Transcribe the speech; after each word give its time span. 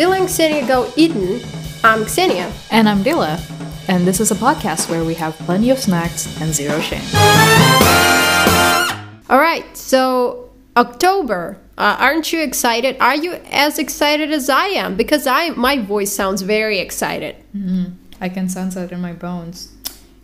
Dilla 0.00 0.18
and 0.18 0.30
Xenia 0.30 0.66
Go 0.66 0.90
Eatin'. 0.96 1.42
I'm 1.84 2.08
Xenia. 2.08 2.50
And 2.70 2.88
I'm 2.88 3.04
Dilla. 3.04 3.38
And 3.86 4.06
this 4.06 4.18
is 4.18 4.30
a 4.30 4.34
podcast 4.34 4.88
where 4.88 5.04
we 5.04 5.12
have 5.16 5.36
plenty 5.40 5.68
of 5.68 5.78
snacks 5.78 6.40
and 6.40 6.54
zero 6.54 6.80
shame. 6.80 7.04
All 9.28 9.38
right, 9.38 9.66
so 9.76 10.48
October. 10.74 11.58
Uh, 11.76 11.98
aren't 12.00 12.32
you 12.32 12.40
excited? 12.40 12.96
Are 12.98 13.14
you 13.14 13.34
as 13.50 13.78
excited 13.78 14.32
as 14.32 14.48
I 14.48 14.68
am? 14.68 14.96
Because 14.96 15.26
I 15.26 15.50
my 15.50 15.76
voice 15.76 16.10
sounds 16.10 16.40
very 16.40 16.78
excited. 16.78 17.36
I 18.22 18.30
can 18.30 18.48
sense 18.48 18.76
it 18.76 18.92
in 18.92 19.02
my 19.02 19.12
bones. 19.12 19.70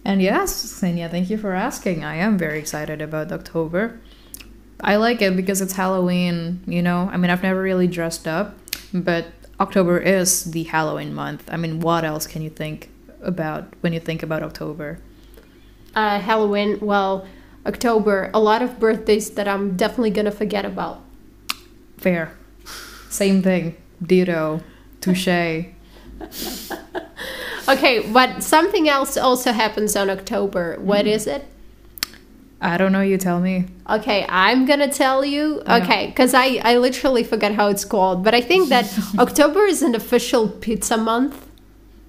And 0.06 0.22
yes, 0.22 0.56
Xenia, 0.64 1.10
thank 1.10 1.28
you 1.28 1.36
for 1.36 1.52
asking. 1.52 2.02
I 2.02 2.16
am 2.16 2.38
very 2.38 2.58
excited 2.58 3.02
about 3.02 3.30
October. 3.30 4.00
I 4.80 4.96
like 4.96 5.20
it 5.20 5.36
because 5.36 5.60
it's 5.60 5.74
Halloween, 5.74 6.60
you 6.66 6.80
know? 6.80 7.10
I 7.12 7.18
mean, 7.18 7.30
I've 7.30 7.42
never 7.42 7.60
really 7.60 7.86
dressed 7.86 8.26
up, 8.26 8.56
but 8.94 9.26
October 9.58 9.98
is 9.98 10.44
the 10.44 10.64
Halloween 10.64 11.14
month. 11.14 11.48
I 11.50 11.56
mean, 11.56 11.80
what 11.80 12.04
else 12.04 12.26
can 12.26 12.42
you 12.42 12.50
think 12.50 12.90
about 13.22 13.72
when 13.80 13.92
you 13.92 14.00
think 14.00 14.22
about 14.22 14.42
October? 14.42 14.98
Uh, 15.94 16.18
Halloween, 16.20 16.78
well, 16.80 17.26
October, 17.64 18.30
a 18.34 18.40
lot 18.40 18.62
of 18.62 18.78
birthdays 18.78 19.30
that 19.30 19.48
I'm 19.48 19.76
definitely 19.76 20.10
gonna 20.10 20.30
forget 20.30 20.64
about. 20.64 21.02
Fair. 21.96 22.32
Same 23.08 23.42
thing. 23.42 23.76
Ditto. 24.02 24.60
Touche. 25.00 25.66
Okay, 27.68 28.08
but 28.12 28.44
something 28.44 28.88
else 28.88 29.16
also 29.16 29.50
happens 29.50 29.96
on 29.96 30.08
October. 30.08 30.76
What 30.78 31.06
is 31.06 31.26
it? 31.26 31.46
I 32.60 32.78
don't 32.78 32.92
know, 32.92 33.02
you 33.02 33.18
tell 33.18 33.40
me. 33.40 33.66
Okay, 33.88 34.24
I'm 34.28 34.64
gonna 34.64 34.90
tell 34.90 35.24
you. 35.24 35.62
Okay, 35.68 36.06
because 36.06 36.32
I, 36.34 36.60
I 36.64 36.78
literally 36.78 37.22
forget 37.22 37.52
how 37.54 37.68
it's 37.68 37.84
called, 37.84 38.24
but 38.24 38.34
I 38.34 38.40
think 38.40 38.70
that 38.70 38.86
October 39.18 39.64
is 39.64 39.82
an 39.82 39.94
official 39.94 40.48
pizza 40.48 40.96
month. 40.96 41.46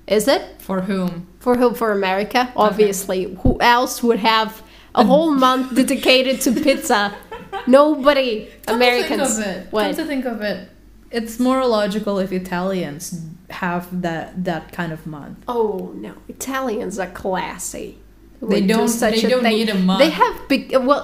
Is 0.07 0.27
it? 0.27 0.61
For 0.61 0.81
whom? 0.81 1.27
For 1.39 1.57
who? 1.57 1.73
For 1.73 1.91
America, 1.91 2.51
obviously. 2.55 3.35
Who 3.43 3.59
else 3.59 4.01
would 4.01 4.19
have 4.19 4.63
a 4.95 5.03
whole 5.11 5.31
month 5.31 5.75
dedicated 5.75 6.39
to 6.41 6.53
pizza? 6.53 7.13
Nobody. 7.67 8.49
Americans. 8.67 9.09
Come 9.09 9.19
to 9.19 9.25
think 9.25 9.47
of 9.47 9.65
it. 9.65 9.71
What? 9.73 9.83
Come 9.83 9.95
to 9.95 10.05
think 10.05 10.25
of 10.25 10.41
it, 10.41 10.69
it's 11.11 11.39
more 11.39 11.65
logical 11.65 12.19
if 12.19 12.31
Italians 12.31 13.21
have 13.49 14.01
that 14.01 14.43
that 14.45 14.71
kind 14.71 14.91
of 14.91 15.05
month. 15.05 15.43
Oh 15.47 15.91
no, 15.95 16.13
Italians 16.27 16.99
are 16.99 17.07
classy. 17.07 17.97
They 18.41 18.47
Would 18.61 18.67
do 18.67 18.73
don't- 18.75 18.99
they 18.99 19.21
don't 19.21 19.43
need 19.43 19.69
a 19.69 19.75
month. 19.75 19.99
They 19.99 20.11
have 20.11 20.35
big. 20.47 20.75
Well, 20.75 21.03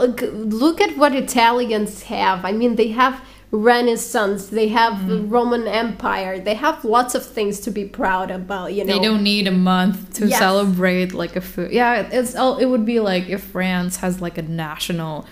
look 0.63 0.79
at 0.81 0.97
what 0.97 1.15
Italians 1.15 2.03
have. 2.03 2.45
I 2.45 2.51
mean, 2.51 2.75
they 2.75 2.89
have 2.89 3.21
Renaissance. 3.51 4.47
They 4.47 4.67
have 4.69 4.93
Mm. 4.93 5.07
the 5.07 5.17
Roman 5.35 5.67
Empire. 5.67 6.39
They 6.39 6.53
have 6.55 6.83
lots 6.85 7.13
of 7.15 7.23
things 7.25 7.59
to 7.61 7.71
be 7.71 7.85
proud 7.85 8.29
about. 8.31 8.73
You 8.73 8.83
know. 8.85 8.93
They 8.93 8.99
don't 9.07 9.23
need 9.23 9.47
a 9.47 9.51
month 9.73 10.13
to 10.17 10.27
Yes. 10.27 10.39
celebrate 10.39 11.13
like 11.13 11.35
a 11.35 11.41
food. 11.41 11.71
Yeah, 11.71 12.07
it's 12.19 12.35
all. 12.35 12.57
It 12.57 12.65
would 12.71 12.85
be 12.85 12.99
like 12.99 13.25
if 13.29 13.41
France 13.43 13.97
has 14.03 14.21
like 14.21 14.37
a 14.37 14.41
national 14.65 15.25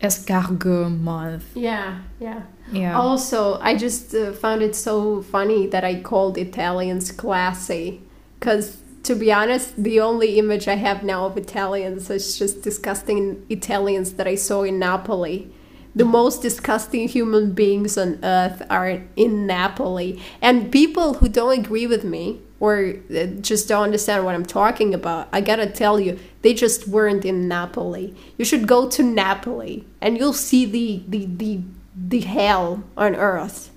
escargot 0.00 1.00
month. 1.00 1.44
Yeah, 1.54 1.98
yeah. 2.20 2.42
Yeah. 2.72 2.98
Also, 2.98 3.58
I 3.60 3.76
just 3.76 4.14
uh, 4.14 4.32
found 4.32 4.62
it 4.62 4.74
so 4.74 5.22
funny 5.22 5.66
that 5.68 5.84
I 5.84 6.00
called 6.00 6.38
Italians 6.38 7.10
classy. 7.12 8.00
Because, 8.38 8.78
to 9.02 9.14
be 9.14 9.32
honest, 9.32 9.82
the 9.82 10.00
only 10.00 10.38
image 10.38 10.68
I 10.68 10.76
have 10.76 11.02
now 11.02 11.26
of 11.26 11.36
Italians 11.36 12.08
is 12.08 12.38
just 12.38 12.62
disgusting 12.62 13.44
Italians 13.48 14.12
that 14.14 14.26
I 14.26 14.36
saw 14.36 14.62
in 14.62 14.78
Napoli. 14.78 15.52
The 15.94 16.04
most 16.04 16.40
disgusting 16.40 17.08
human 17.08 17.52
beings 17.52 17.98
on 17.98 18.18
earth 18.22 18.62
are 18.70 19.02
in 19.16 19.46
Napoli. 19.46 20.22
And 20.40 20.72
people 20.72 21.14
who 21.14 21.28
don't 21.28 21.58
agree 21.58 21.86
with 21.86 22.04
me 22.04 22.40
or 22.60 22.94
uh, 23.10 23.26
just 23.40 23.68
don't 23.68 23.82
understand 23.82 24.24
what 24.24 24.36
I'm 24.36 24.46
talking 24.46 24.94
about, 24.94 25.28
I 25.32 25.40
gotta 25.40 25.66
tell 25.66 25.98
you, 25.98 26.18
they 26.42 26.54
just 26.54 26.86
weren't 26.86 27.24
in 27.24 27.48
Napoli. 27.48 28.14
You 28.38 28.44
should 28.44 28.68
go 28.68 28.88
to 28.88 29.02
Napoli 29.02 29.84
and 30.00 30.16
you'll 30.16 30.32
see 30.32 30.64
the, 30.64 31.02
the, 31.08 31.26
the, 31.26 31.60
the 31.96 32.20
hell 32.20 32.84
on 32.96 33.16
earth. 33.16 33.70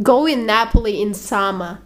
Go 0.00 0.24
in 0.24 0.46
Napoli 0.46 1.02
in 1.02 1.14
summer. 1.14 1.80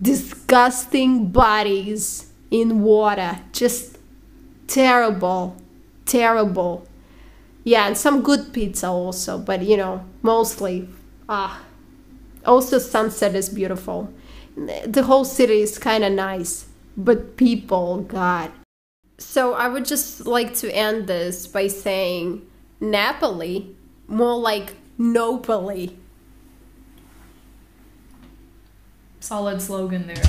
Disgusting 0.00 1.28
bodies 1.30 2.32
in 2.50 2.82
water. 2.82 3.40
Just 3.52 3.98
terrible. 4.66 5.56
Terrible. 6.06 6.86
Yeah, 7.64 7.86
and 7.86 7.96
some 7.96 8.22
good 8.22 8.52
pizza 8.52 8.88
also, 8.88 9.38
but 9.38 9.62
you 9.62 9.76
know, 9.76 10.04
mostly. 10.22 10.88
Ah. 11.28 11.62
Also, 12.44 12.78
sunset 12.78 13.34
is 13.34 13.48
beautiful. 13.48 14.12
The 14.56 15.04
whole 15.04 15.24
city 15.24 15.60
is 15.62 15.78
kind 15.78 16.04
of 16.04 16.12
nice, 16.12 16.66
but 16.96 17.36
people, 17.36 18.02
God. 18.02 18.52
So 19.18 19.54
I 19.54 19.68
would 19.68 19.86
just 19.86 20.26
like 20.26 20.54
to 20.56 20.70
end 20.74 21.06
this 21.06 21.46
by 21.46 21.68
saying 21.68 22.46
Napoli, 22.80 23.74
more 24.06 24.36
like 24.36 24.74
Nopoli. 24.98 25.96
Solid 29.24 29.62
slogan 29.62 30.06
there. 30.06 30.22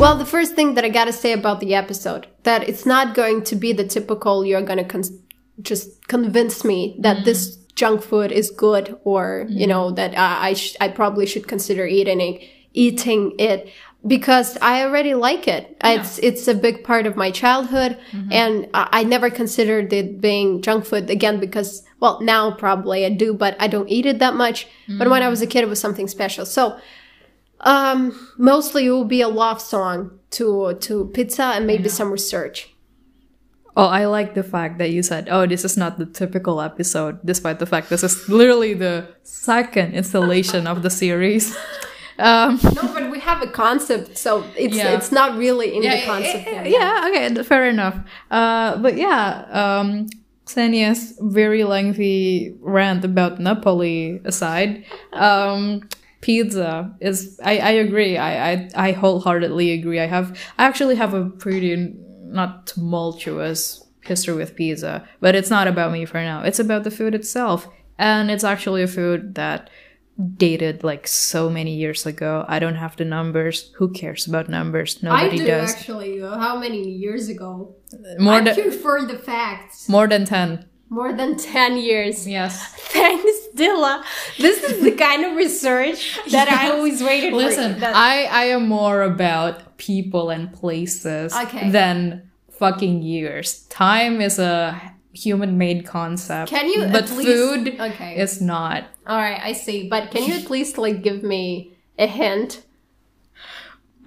Well, 0.00 0.18
the 0.18 0.26
first 0.26 0.56
thing 0.56 0.74
that 0.74 0.84
I 0.84 0.88
gotta 0.88 1.12
say 1.12 1.32
about 1.32 1.60
the 1.60 1.76
episode 1.76 2.26
that 2.42 2.68
it's 2.68 2.84
not 2.84 3.14
going 3.14 3.44
to 3.44 3.54
be 3.54 3.72
the 3.72 3.86
typical 3.86 4.44
you're 4.44 4.60
gonna 4.60 4.84
con- 4.84 5.22
just 5.62 6.08
convince 6.08 6.64
me 6.64 6.96
that 6.98 7.24
this 7.24 7.56
mm-hmm. 7.56 7.62
junk 7.76 8.02
food 8.02 8.32
is 8.32 8.50
good 8.50 8.98
or 9.04 9.46
you 9.48 9.60
mm-hmm. 9.60 9.68
know 9.68 9.90
that 9.92 10.18
I 10.18 10.48
I, 10.48 10.54
sh- 10.54 10.76
I 10.80 10.88
probably 10.88 11.26
should 11.26 11.46
consider 11.46 11.86
eating 11.86 12.20
it, 12.20 12.42
eating 12.72 13.34
it 13.38 13.70
because 14.04 14.58
I 14.60 14.82
already 14.82 15.14
like 15.14 15.46
it. 15.46 15.76
It's 15.84 16.18
it's 16.18 16.48
a 16.48 16.54
big 16.54 16.82
part 16.82 17.06
of 17.06 17.14
my 17.14 17.30
childhood, 17.30 17.96
mm-hmm. 18.10 18.32
and 18.32 18.68
I, 18.74 18.88
I 18.90 19.04
never 19.04 19.30
considered 19.30 19.92
it 19.92 20.20
being 20.20 20.60
junk 20.60 20.86
food 20.86 21.08
again 21.08 21.38
because 21.38 21.84
well 22.00 22.20
now 22.20 22.50
probably 22.50 23.06
I 23.06 23.10
do, 23.10 23.32
but 23.32 23.56
I 23.60 23.68
don't 23.68 23.88
eat 23.88 24.06
it 24.06 24.18
that 24.18 24.34
much. 24.34 24.66
But 24.98 25.08
when 25.08 25.22
I 25.22 25.26
mm. 25.26 25.30
was 25.30 25.40
a 25.40 25.46
kid, 25.46 25.62
it 25.62 25.68
was 25.68 25.78
something 25.78 26.08
special. 26.08 26.46
So. 26.46 26.80
Um, 27.60 28.28
mostly 28.36 28.86
it 28.86 28.90
will 28.90 29.04
be 29.04 29.20
a 29.22 29.28
love 29.28 29.60
song 29.60 30.18
to 30.30 30.74
to 30.80 31.10
pizza 31.14 31.44
and 31.54 31.66
maybe 31.66 31.88
some 31.88 32.10
research. 32.10 32.70
Oh, 33.76 33.86
I 33.86 34.06
like 34.06 34.34
the 34.34 34.42
fact 34.44 34.78
that 34.78 34.90
you 34.90 35.02
said, 35.02 35.28
"Oh, 35.30 35.46
this 35.46 35.64
is 35.64 35.76
not 35.76 35.98
the 35.98 36.06
typical 36.06 36.60
episode," 36.60 37.18
despite 37.24 37.58
the 37.58 37.66
fact 37.66 37.88
this 37.90 38.04
is 38.04 38.28
literally 38.28 38.74
the 38.74 39.08
second 39.24 39.94
installation 39.94 40.66
of 40.66 40.82
the 40.82 40.90
series. 40.90 41.56
Um, 42.16 42.60
No, 42.62 42.82
but 42.94 43.10
we 43.10 43.18
have 43.18 43.42
a 43.42 43.48
concept, 43.48 44.16
so 44.16 44.44
it's 44.56 44.76
Yeah. 44.76 44.94
it's 44.94 45.10
not 45.10 45.36
really 45.36 45.74
in 45.74 45.82
the 45.82 46.00
concept. 46.06 46.46
Yeah, 46.46 46.62
yet. 46.62 46.70
yeah, 46.70 47.08
okay, 47.10 47.42
fair 47.42 47.66
enough. 47.68 47.98
Uh, 48.30 48.76
but 48.76 48.96
yeah, 48.96 49.42
um, 49.50 50.06
Xenia's 50.46 51.18
very 51.20 51.64
lengthy 51.64 52.54
rant 52.60 53.04
about 53.04 53.40
Napoli 53.40 54.20
aside, 54.24 54.84
um, 55.12 55.80
pizza 56.24 56.96
is. 57.00 57.38
I, 57.44 57.58
I 57.58 57.70
agree. 57.70 58.16
I, 58.16 58.52
I 58.52 58.70
I 58.74 58.92
wholeheartedly 58.92 59.72
agree. 59.72 60.00
I 60.00 60.06
have. 60.06 60.36
I 60.58 60.64
actually 60.64 60.96
have 60.96 61.12
a 61.12 61.26
pretty 61.26 61.94
not 62.22 62.66
tumultuous 62.66 63.84
history 64.00 64.34
with 64.34 64.56
pizza, 64.56 65.06
but 65.20 65.34
it's 65.34 65.50
not 65.50 65.68
about 65.68 65.92
me 65.92 66.06
for 66.06 66.20
now. 66.20 66.42
It's 66.42 66.58
about 66.58 66.84
the 66.84 66.90
food 66.90 67.14
itself, 67.14 67.68
and 67.98 68.30
it's 68.30 68.44
actually 68.44 68.82
a 68.82 68.88
food 68.88 69.34
that 69.34 69.68
dated 70.36 70.82
like 70.84 71.06
so 71.06 71.50
many 71.50 71.74
years 71.74 72.06
ago. 72.06 72.44
I 72.48 72.58
don't 72.58 72.76
have 72.76 72.96
the 72.96 73.04
numbers. 73.04 73.70
Who 73.76 73.92
cares 73.92 74.26
about 74.26 74.48
numbers? 74.48 75.02
Nobody 75.02 75.36
I 75.36 75.36
do 75.36 75.46
does. 75.46 75.74
actually. 75.74 76.20
How 76.20 76.58
many 76.58 76.88
years 76.88 77.28
ago? 77.28 77.76
More 78.18 78.40
than 78.40 78.56
the 78.56 79.20
facts. 79.22 79.88
more 79.88 80.06
than 80.06 80.24
10. 80.24 80.64
More 80.90 81.12
than 81.12 81.36
ten 81.36 81.76
years. 81.76 82.28
Yes. 82.28 82.72
Thanks, 82.92 83.33
Dilla. 83.54 84.00
Uh, 84.00 84.02
this 84.38 84.62
is 84.64 84.82
the 84.82 84.92
kind 84.92 85.24
of 85.24 85.36
research 85.36 86.18
that 86.30 86.48
I 86.48 86.70
always 86.70 87.02
waited 87.02 87.32
Listen, 87.32 87.74
for. 87.74 87.80
That- 87.80 87.94
I 87.96 88.24
I 88.24 88.44
am 88.56 88.68
more 88.68 89.02
about 89.02 89.76
people 89.78 90.30
and 90.30 90.52
places 90.52 91.34
Okay. 91.34 91.70
than 91.70 92.30
fucking 92.50 93.02
years. 93.02 93.62
Time 93.68 94.20
is 94.20 94.38
a 94.38 94.80
human-made 95.12 95.86
concept. 95.86 96.50
Can 96.50 96.68
you 96.68 96.80
But 96.90 97.04
at 97.04 97.10
least- 97.16 97.28
food 97.30 97.80
Okay. 97.80 98.18
is 98.18 98.40
not. 98.40 98.84
All 99.06 99.18
right, 99.18 99.40
I 99.42 99.52
see. 99.52 99.88
But 99.88 100.10
can 100.10 100.24
you 100.24 100.34
at 100.34 100.50
least 100.50 100.78
like 100.78 101.02
give 101.02 101.22
me 101.22 101.74
a 101.98 102.06
hint? 102.06 102.62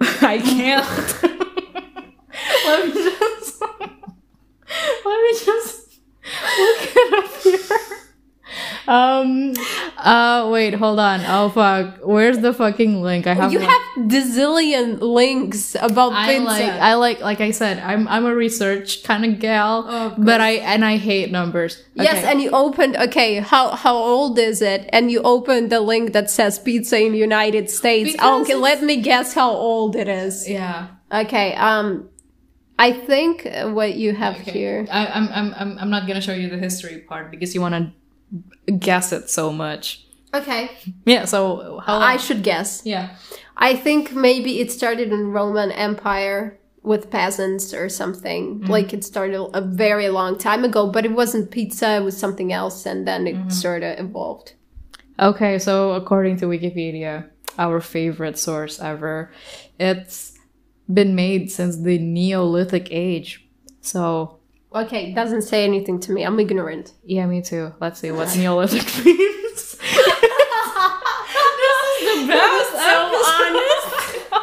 I 0.00 0.38
can't. 0.38 0.86
let 2.66 2.86
me 2.86 2.92
just 2.92 3.60
let 5.04 5.18
me 5.24 5.32
just 5.44 6.00
look 6.58 6.80
it 6.96 7.14
up 7.18 7.30
here. 7.42 7.98
Um. 8.88 9.54
Uh. 9.98 10.48
Wait. 10.50 10.74
Hold 10.74 10.98
on. 10.98 11.20
Oh 11.26 11.48
fuck. 11.50 11.98
Where's 12.02 12.38
the 12.38 12.52
fucking 12.52 13.02
link? 13.02 13.26
I 13.26 13.34
have. 13.34 13.52
you 13.52 13.60
one. 13.60 13.68
have 13.68 13.82
zillion 14.10 15.00
links 15.00 15.76
about 15.80 16.12
I 16.12 16.26
pizza. 16.26 16.44
like. 16.44 16.72
I 16.72 16.94
like. 16.94 17.20
Like 17.20 17.40
I 17.40 17.50
said, 17.50 17.78
I'm. 17.78 18.08
I'm 18.08 18.24
a 18.24 18.34
research 18.34 19.02
kind 19.04 19.24
of 19.24 19.38
gal. 19.40 19.84
Oh, 19.86 20.06
of 20.08 20.24
but 20.24 20.40
I 20.40 20.52
and 20.52 20.84
I 20.84 20.96
hate 20.96 21.30
numbers. 21.30 21.82
Yes, 21.94 22.24
and 22.24 22.40
you 22.40 22.50
opened 22.50 22.96
okay, 22.96 23.36
how 23.36 23.70
how 23.76 23.96
old 23.96 24.38
is 24.38 24.62
it? 24.62 24.88
And 24.92 25.10
you 25.10 25.20
opened 25.22 25.70
the 25.70 25.80
link 25.80 26.12
that 26.12 26.30
says 26.30 26.58
pizza 26.58 26.98
in 26.98 27.14
United 27.14 27.70
States. 27.70 28.12
Because 28.12 28.42
okay, 28.42 28.54
let 28.54 28.82
me 28.82 29.00
guess 29.00 29.34
how 29.34 29.50
old 29.50 29.96
it 29.96 30.08
is. 30.08 30.48
yeah. 30.48 30.88
Okay, 31.12 31.54
um 31.54 32.08
I 32.78 32.92
think 32.92 33.46
what 33.74 33.94
you 33.94 34.14
have 34.14 34.36
Okay. 34.36 34.52
here. 34.52 34.86
I, 34.90 35.06
I'm. 35.06 35.28
I'm. 35.28 35.54
I'm. 35.58 35.78
I'm 35.78 35.90
not 35.90 36.06
gonna 36.06 36.20
show 36.20 36.32
you 36.32 36.48
the 36.48 36.58
history 36.58 36.98
part 37.00 37.30
because 37.30 37.54
you 37.54 37.60
want 37.60 37.74
to 37.74 37.92
guess 38.78 39.12
it 39.12 39.30
so 39.30 39.52
much. 39.52 40.04
Okay. 40.34 40.70
Yeah. 41.04 41.24
So 41.24 41.80
how? 41.84 41.98
I 41.98 42.16
should 42.16 42.42
guess. 42.42 42.82
yeah. 42.84 43.16
I 43.56 43.74
think 43.74 44.12
maybe 44.12 44.60
it 44.60 44.70
started 44.70 45.12
in 45.12 45.32
Roman 45.32 45.72
Empire 45.72 46.58
with 46.82 47.10
peasants 47.10 47.74
or 47.74 47.88
something. 47.88 48.60
Mm-hmm. 48.60 48.70
Like 48.70 48.92
it 48.92 49.04
started 49.04 49.50
a 49.52 49.60
very 49.60 50.08
long 50.08 50.38
time 50.38 50.64
ago, 50.64 50.90
but 50.90 51.04
it 51.04 51.12
wasn't 51.12 51.50
pizza, 51.50 51.96
it 51.96 52.04
was 52.04 52.16
something 52.16 52.52
else 52.52 52.86
and 52.86 53.06
then 53.06 53.26
it 53.26 53.36
mm-hmm. 53.36 53.50
sort 53.50 53.82
of 53.82 53.98
evolved. 53.98 54.54
Okay, 55.20 55.58
so 55.58 55.92
according 55.92 56.36
to 56.38 56.46
Wikipedia, 56.46 57.28
our 57.58 57.80
favorite 57.80 58.38
source 58.38 58.80
ever, 58.80 59.32
it's 59.80 60.38
been 60.92 61.14
made 61.16 61.50
since 61.50 61.76
the 61.76 61.98
Neolithic 61.98 62.88
age. 62.90 63.44
So, 63.80 64.37
Okay, 64.74 65.12
doesn't 65.14 65.42
say 65.42 65.64
anything 65.64 65.98
to 66.00 66.12
me. 66.12 66.22
I'm 66.24 66.38
ignorant. 66.38 66.92
yeah, 67.04 67.26
me 67.26 67.40
too. 67.42 67.72
Let's 67.80 68.00
see 68.00 68.10
what 68.12 68.28
Neolithic 68.36 69.04
means. 69.04 69.54
this 69.54 69.74
is 72.02 72.04
the 72.04 72.26
best 72.28 72.72
so 72.72 73.22
honest. 73.26 74.28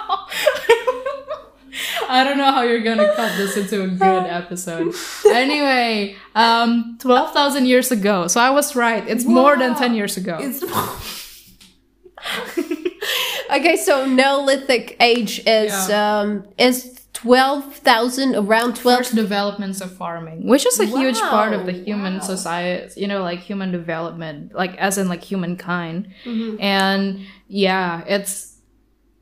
I 2.08 2.24
don't 2.24 2.38
know 2.38 2.52
how 2.52 2.62
you're 2.64 2.82
gonna 2.82 3.14
cut 3.16 3.36
this 3.38 3.58
into 3.58 3.84
a 3.84 3.88
good 3.88 4.26
episode. 4.28 4.94
Anyway, 5.32 6.16
um, 6.36 6.98
12,000 7.00 7.66
years 7.66 7.92
ago. 7.92 8.28
So 8.28 8.40
I 8.40 8.50
was 8.52 8.76
right. 8.76 9.04
It's 9.08 9.26
more 9.26 9.58
than 9.58 9.76
10 9.76 9.96
years 9.96 10.16
ago. 10.18 10.38
It's 10.40 10.64
okay. 13.52 13.76
So 13.78 14.06
Neolithic 14.06 14.96
age 15.00 15.40
is 15.46 15.90
Yeah. 15.90 16.20
um 16.20 16.44
is 16.58 16.95
twelve 17.16 17.76
thousand 17.78 18.36
around 18.36 18.76
twelve. 18.76 19.00
first 19.00 19.16
developments 19.16 19.82
of 19.82 19.96
farming, 19.96 20.46
which 20.46 20.66
is 20.66 20.80
a 20.80 20.86
huge 20.86 21.20
part 21.20 21.54
of 21.54 21.66
the 21.66 21.72
human 21.72 22.16
wow. 22.16 22.20
society, 22.20 23.02
you 23.02 23.08
know, 23.08 23.24
like 23.24 23.40
human 23.40 23.72
development, 23.72 24.54
like 24.54 24.76
as 24.78 24.98
in 24.98 25.08
like 25.08 25.24
humankind. 25.24 26.14
Mm-hmm. 26.26 26.62
And 26.62 27.26
yeah, 27.48 28.04
it's 28.06 28.58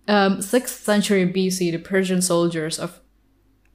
um, 0.07 0.39
6th 0.39 0.83
century 0.83 1.31
BC, 1.31 1.71
the 1.71 1.77
Persian 1.77 2.21
soldiers 2.21 2.79
of 2.79 2.99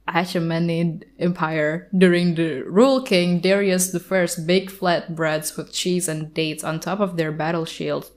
Achaemenid 0.07 1.05
Empire 1.17 1.87
during 1.95 2.35
the 2.35 2.63
rule 2.63 3.01
king 3.01 3.39
Darius 3.39 3.95
I 3.95 4.27
baked 4.45 4.71
flat 4.71 5.15
breads 5.15 5.55
with 5.55 5.71
cheese 5.71 6.07
and 6.07 6.33
dates 6.33 6.63
on 6.63 6.79
top 6.79 6.99
of 6.99 7.15
their 7.15 7.31
battle 7.31 7.65
shields. 7.65 8.11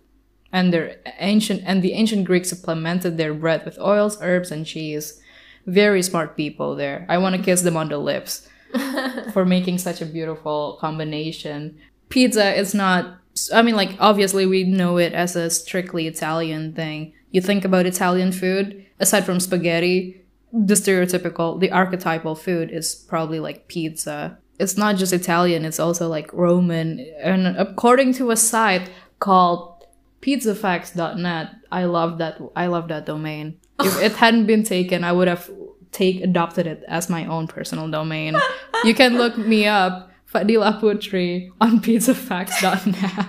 And 0.54 0.72
their 0.72 0.98
ancient 1.18 1.62
and 1.64 1.80
the 1.80 1.94
ancient 1.94 2.26
Greeks 2.26 2.50
supplemented 2.50 3.16
their 3.16 3.32
bread 3.32 3.64
with 3.64 3.78
oils, 3.78 4.18
herbs, 4.20 4.50
and 4.50 4.66
cheese. 4.66 5.18
Very 5.66 6.02
smart 6.02 6.36
people 6.36 6.74
there. 6.74 7.06
I 7.08 7.18
want 7.18 7.36
to 7.36 7.42
kiss 7.42 7.62
them 7.62 7.76
on 7.76 7.88
the 7.88 7.98
lips 7.98 8.48
for 9.32 9.44
making 9.44 9.78
such 9.78 10.00
a 10.00 10.06
beautiful 10.06 10.78
combination. 10.80 11.78
Pizza 12.08 12.54
is 12.54 12.74
not 12.74 13.18
I 13.52 13.62
mean 13.62 13.76
like 13.76 13.96
obviously 13.98 14.44
we 14.46 14.64
know 14.64 14.98
it 14.98 15.12
as 15.12 15.36
a 15.36 15.50
strictly 15.50 16.06
Italian 16.06 16.74
thing. 16.74 17.14
You 17.30 17.40
think 17.40 17.64
about 17.64 17.86
Italian 17.86 18.32
food, 18.32 18.84
aside 19.00 19.24
from 19.24 19.40
spaghetti, 19.40 20.22
the 20.52 20.74
stereotypical, 20.74 21.58
the 21.58 21.70
archetypal 21.70 22.34
food 22.34 22.70
is 22.70 22.94
probably 22.94 23.40
like 23.40 23.68
pizza. 23.68 24.38
It's 24.58 24.76
not 24.76 24.96
just 24.96 25.12
Italian, 25.12 25.64
it's 25.64 25.80
also 25.80 26.08
like 26.08 26.32
Roman. 26.32 27.00
And 27.22 27.56
according 27.56 28.12
to 28.14 28.30
a 28.30 28.36
site 28.36 28.90
called 29.18 29.86
pizzafacts.net, 30.20 31.50
I 31.72 31.84
love 31.84 32.18
that 32.18 32.38
I 32.54 32.66
love 32.66 32.88
that 32.88 33.06
domain. 33.06 33.58
If 33.84 34.02
it 34.02 34.12
hadn't 34.12 34.46
been 34.46 34.62
taken, 34.62 35.04
I 35.04 35.12
would 35.12 35.28
have 35.28 35.50
take 35.92 36.22
adopted 36.22 36.66
it 36.66 36.82
as 36.88 37.10
my 37.10 37.26
own 37.26 37.46
personal 37.46 37.88
domain. 37.88 38.36
You 38.84 38.94
can 38.94 39.16
look 39.16 39.36
me 39.36 39.66
up, 39.66 40.10
Fadila 40.32 40.80
Putri, 40.80 41.50
on 41.60 41.80
pizzafacts.net. 41.80 43.26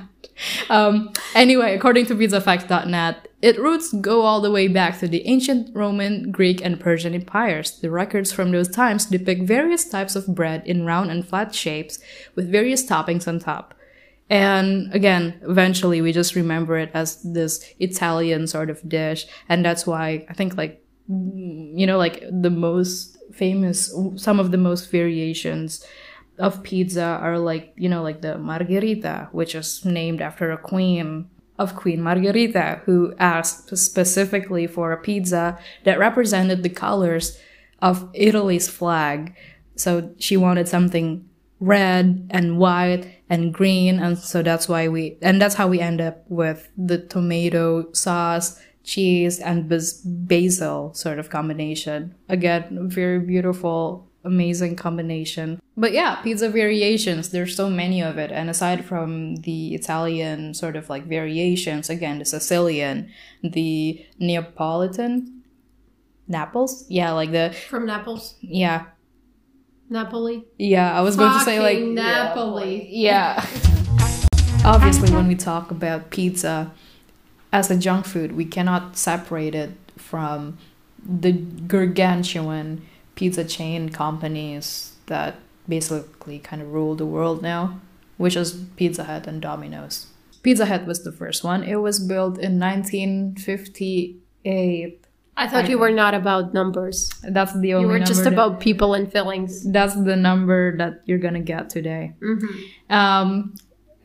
Um, 0.70 1.14
anyway, 1.36 1.76
according 1.76 2.08
to 2.08 2.16
pizzafacts.net, 2.16 3.28
its 3.42 3.60
roots 3.60 3.94
go 3.94 4.22
all 4.22 4.42
the 4.42 4.50
way 4.50 4.68
back 4.68 5.00
to 5.00 5.08
the 5.08 5.26
ancient 5.28 5.76
Roman, 5.76 6.32
Greek, 6.32 6.64
and 6.64 6.80
Persian 6.80 7.14
empires. 7.14 7.80
The 7.80 7.92
records 7.92 8.32
from 8.32 8.52
those 8.52 8.70
times 8.70 9.06
depict 9.06 9.44
various 9.44 9.88
types 9.88 10.16
of 10.16 10.34
bread 10.34 10.64
in 10.66 10.86
round 10.86 11.12
and 11.12 11.28
flat 11.28 11.54
shapes 11.54 12.00
with 12.36 12.52
various 12.52 12.86
toppings 12.86 13.28
on 13.28 13.40
top. 13.40 13.76
And 14.30 14.94
again, 14.94 15.40
eventually 15.44 16.02
we 16.02 16.12
just 16.12 16.36
remember 16.36 16.78
it 16.78 16.92
as 16.94 17.22
this 17.24 17.64
Italian 17.80 18.48
sort 18.48 18.70
of 18.70 18.88
dish. 18.88 19.28
And 19.50 19.64
that's 19.66 19.86
why 19.86 20.26
I 20.30 20.34
think 20.34 20.58
like, 20.58 20.84
you 21.08 21.86
know, 21.86 21.98
like 21.98 22.24
the 22.32 22.50
most 22.50 23.18
famous, 23.34 23.94
some 24.16 24.40
of 24.40 24.52
the 24.52 24.58
most 24.58 24.90
variations 24.90 25.86
of 26.40 26.64
pizza 26.64 27.20
are 27.22 27.38
like, 27.38 27.74
you 27.76 27.90
know, 27.90 28.02
like 28.02 28.22
the 28.22 28.38
margherita, 28.38 29.30
which 29.34 29.54
is 29.54 29.86
named 29.86 30.22
after 30.22 30.52
a 30.52 30.58
queen 30.58 31.30
of 31.60 31.76
Queen 31.76 32.02
Margherita, 32.02 32.82
who 32.86 33.14
asked 33.20 33.78
specifically 33.78 34.66
for 34.66 34.92
a 34.92 34.98
pizza 34.98 35.60
that 35.84 36.00
represented 36.00 36.64
the 36.64 36.70
colors 36.70 37.38
of 37.80 38.10
Italy's 38.14 38.68
flag. 38.68 39.36
So 39.76 40.14
she 40.18 40.36
wanted 40.36 40.68
something 40.68 41.30
red 41.64 42.28
and 42.30 42.58
white 42.58 43.08
and 43.30 43.54
green 43.54 43.98
and 44.00 44.18
so 44.18 44.44
that's 44.44 44.68
why 44.68 44.88
we 44.88 45.18
and 45.22 45.42
that's 45.42 45.56
how 45.56 45.68
we 45.68 45.80
end 45.80 46.02
up 46.02 46.24
with 46.28 46.70
the 46.78 46.98
tomato 46.98 47.90
sauce 47.94 48.60
cheese 48.84 49.40
and 49.40 49.70
bas- 49.70 50.02
basil 50.04 50.94
sort 50.94 51.18
of 51.20 51.30
combination. 51.30 52.14
Again 52.28 52.90
very 52.90 53.20
beautiful 53.20 54.10
amazing 54.26 54.76
combination. 54.76 55.62
But 55.78 55.94
yeah 55.94 56.16
pizza 56.22 56.50
variations 56.50 57.30
there's 57.30 57.56
so 57.56 57.70
many 57.70 58.02
of 58.02 58.18
it. 58.18 58.32
And 58.32 58.50
aside 58.50 58.84
from 58.84 59.38
the 59.38 59.74
italian 59.74 60.54
sort 60.54 60.76
of 60.76 60.90
like 60.90 61.06
variations 61.06 61.90
again 61.90 62.20
the 62.20 62.26
sicilian 62.26 63.10
the 63.42 64.06
neapolitan 64.20 65.44
naples? 66.28 66.86
Yeah 66.90 67.14
like 67.14 67.32
the 67.32 67.56
From 67.70 67.86
Naples, 67.86 68.36
yeah 68.42 68.88
Napoli. 69.94 70.44
yeah, 70.58 70.98
I 70.98 71.02
was 71.02 71.16
going 71.16 71.32
to 71.32 71.40
say 71.46 71.60
like 71.60 71.80
Napoli. 71.80 72.88
Yeah. 72.90 73.40
Obviously, 74.66 75.14
when 75.14 75.28
we 75.28 75.36
talk 75.36 75.72
about 75.72 76.10
pizza 76.10 76.72
as 77.52 77.70
a 77.70 77.78
junk 77.78 78.06
food, 78.06 78.36
we 78.36 78.46
cannot 78.46 78.98
separate 78.98 79.56
it 79.56 79.72
from 79.98 80.58
the 81.06 81.34
gargantuan 81.34 82.82
pizza 83.16 83.46
chain 83.46 83.90
companies 83.90 84.94
that 85.06 85.36
basically 85.68 86.40
kind 86.40 86.62
of 86.62 86.74
rule 86.74 86.96
the 86.96 87.06
world 87.06 87.42
now, 87.42 87.80
which 88.18 88.36
is 88.36 88.66
Pizza 88.76 89.04
Hut 89.04 89.28
and 89.28 89.42
Domino's. 89.42 90.08
Pizza 90.42 90.66
Hut 90.66 90.86
was 90.86 91.04
the 91.04 91.12
first 91.12 91.44
one. 91.44 91.64
It 91.64 91.76
was 91.78 92.00
built 92.00 92.40
in 92.40 92.60
1958. 92.60 95.03
I 95.36 95.48
thought 95.48 95.70
you 95.70 95.80
were 95.80 95.92
not 95.92 96.14
about 96.14 96.54
numbers. 96.54 97.10
That's 97.24 97.54
the 97.54 97.74
only 97.74 97.88
You 97.88 98.00
were 98.00 98.06
just 98.06 98.26
about 98.26 98.60
people 98.60 98.94
and 98.94 99.12
feelings. 99.12 99.64
that's 99.72 99.96
the 99.96 100.16
number 100.16 100.78
that 100.78 101.02
you're 101.06 101.18
gonna 101.18 101.42
get 101.42 101.70
today. 101.70 102.14
Mm-hmm. 102.22 102.94
Um, 102.94 103.56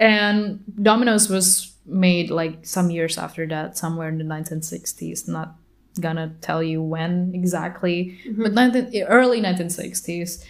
and 0.01 0.65
Domino's 0.81 1.29
was 1.29 1.75
made 1.85 2.31
like 2.31 2.67
some 2.67 2.91
years 2.91 3.19
after 3.19 3.47
that, 3.47 3.77
somewhere 3.77 4.09
in 4.09 4.19
the 4.19 4.25
1960s. 4.25 5.29
Not 5.29 5.55
gonna 6.01 6.35
tell 6.41 6.63
you 6.63 6.83
when 6.83 7.33
exactly, 7.35 8.19
but 8.37 8.53
19, 8.53 9.03
early 9.05 9.41
1960s. 9.41 10.45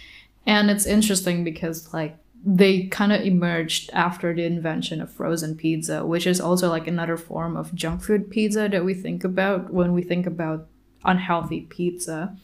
And 0.45 0.71
it's 0.71 0.85
interesting 0.85 1.43
because 1.43 1.93
like 1.93 2.17
they 2.45 2.87
kind 2.87 3.11
of 3.11 3.21
emerged 3.21 3.89
after 3.93 4.33
the 4.33 4.43
invention 4.43 5.01
of 5.01 5.11
frozen 5.11 5.55
pizza, 5.55 6.05
which 6.05 6.25
is 6.25 6.39
also 6.39 6.69
like 6.69 6.87
another 6.87 7.17
form 7.17 7.57
of 7.57 7.73
junk 7.75 8.01
food 8.01 8.29
pizza 8.29 8.69
that 8.69 8.85
we 8.85 8.93
think 8.93 9.23
about 9.23 9.73
when 9.73 9.93
we 9.93 10.01
think 10.01 10.25
about 10.25 10.67
unhealthy 11.03 11.61
pizza. 11.61 12.35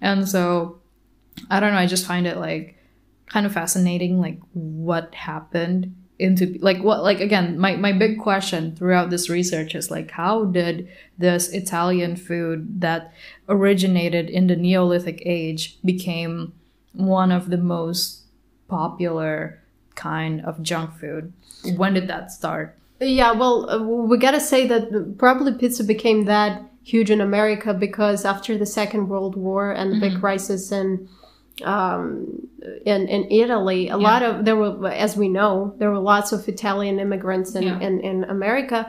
And 0.00 0.28
so 0.28 0.80
I 1.50 1.60
don't 1.60 1.72
know, 1.72 1.78
I 1.78 1.86
just 1.86 2.06
find 2.06 2.26
it 2.26 2.36
like 2.36 2.76
kind 3.26 3.46
of 3.46 3.52
fascinating 3.52 4.20
like 4.20 4.38
what 4.52 5.14
happened 5.14 5.94
into 6.18 6.58
like 6.60 6.80
what 6.82 7.02
like 7.02 7.20
again 7.20 7.58
my, 7.58 7.74
my 7.74 7.90
big 7.90 8.20
question 8.20 8.76
throughout 8.76 9.10
this 9.10 9.28
research 9.28 9.74
is 9.74 9.90
like 9.90 10.10
how 10.10 10.44
did 10.44 10.86
this 11.18 11.48
italian 11.48 12.14
food 12.14 12.80
that 12.80 13.12
originated 13.48 14.28
in 14.28 14.46
the 14.46 14.54
neolithic 14.54 15.22
age 15.24 15.78
became 15.82 16.52
one 16.92 17.32
of 17.32 17.48
the 17.48 17.56
most 17.56 18.21
popular 18.76 19.34
kind 19.94 20.34
of 20.48 20.54
junk 20.70 20.88
food. 21.00 21.24
When 21.80 21.92
did 21.94 22.06
that 22.12 22.24
start? 22.38 22.66
Yeah, 23.20 23.32
well, 23.42 23.56
uh, 23.70 23.78
we 24.10 24.16
gotta 24.26 24.40
say 24.52 24.60
that 24.72 24.82
probably 25.18 25.52
pizza 25.60 25.84
became 25.94 26.20
that 26.34 26.52
huge 26.92 27.10
in 27.16 27.20
America 27.20 27.70
because 27.86 28.24
after 28.32 28.52
the 28.62 28.66
Second 28.80 29.02
World 29.12 29.34
War 29.46 29.64
and 29.78 29.86
the 29.92 30.00
big 30.04 30.14
crisis 30.20 30.62
in 30.80 31.08
um, 31.74 32.48
in 32.92 33.00
in 33.16 33.22
Italy, 33.42 33.88
a 33.88 33.98
lot 34.08 34.22
of 34.22 34.44
there 34.46 34.56
were, 34.62 34.88
as 35.06 35.16
we 35.22 35.28
know, 35.38 35.74
there 35.78 35.90
were 35.94 35.98
lots 36.14 36.32
of 36.32 36.48
Italian 36.48 36.96
immigrants 36.98 37.54
in 37.58 37.62
Yeah. 37.64 37.86
in, 37.86 37.94
in 38.10 38.16
America, 38.36 38.80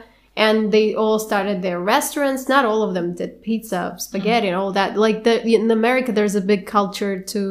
and 0.46 0.72
they 0.76 0.96
all 1.02 1.20
started 1.20 1.58
their 1.62 1.80
restaurants. 1.96 2.48
Not 2.54 2.66
all 2.70 2.82
of 2.88 2.92
them 2.98 3.08
did 3.20 3.32
pizza, 3.48 3.82
spaghetti, 3.98 4.48
and 4.48 4.56
all 4.62 4.72
that. 4.80 4.90
Like 5.08 5.24
the 5.28 5.36
in 5.58 5.70
America, 5.72 6.12
there's 6.12 6.36
a 6.36 6.42
big 6.54 6.62
culture 6.78 7.16
to 7.34 7.44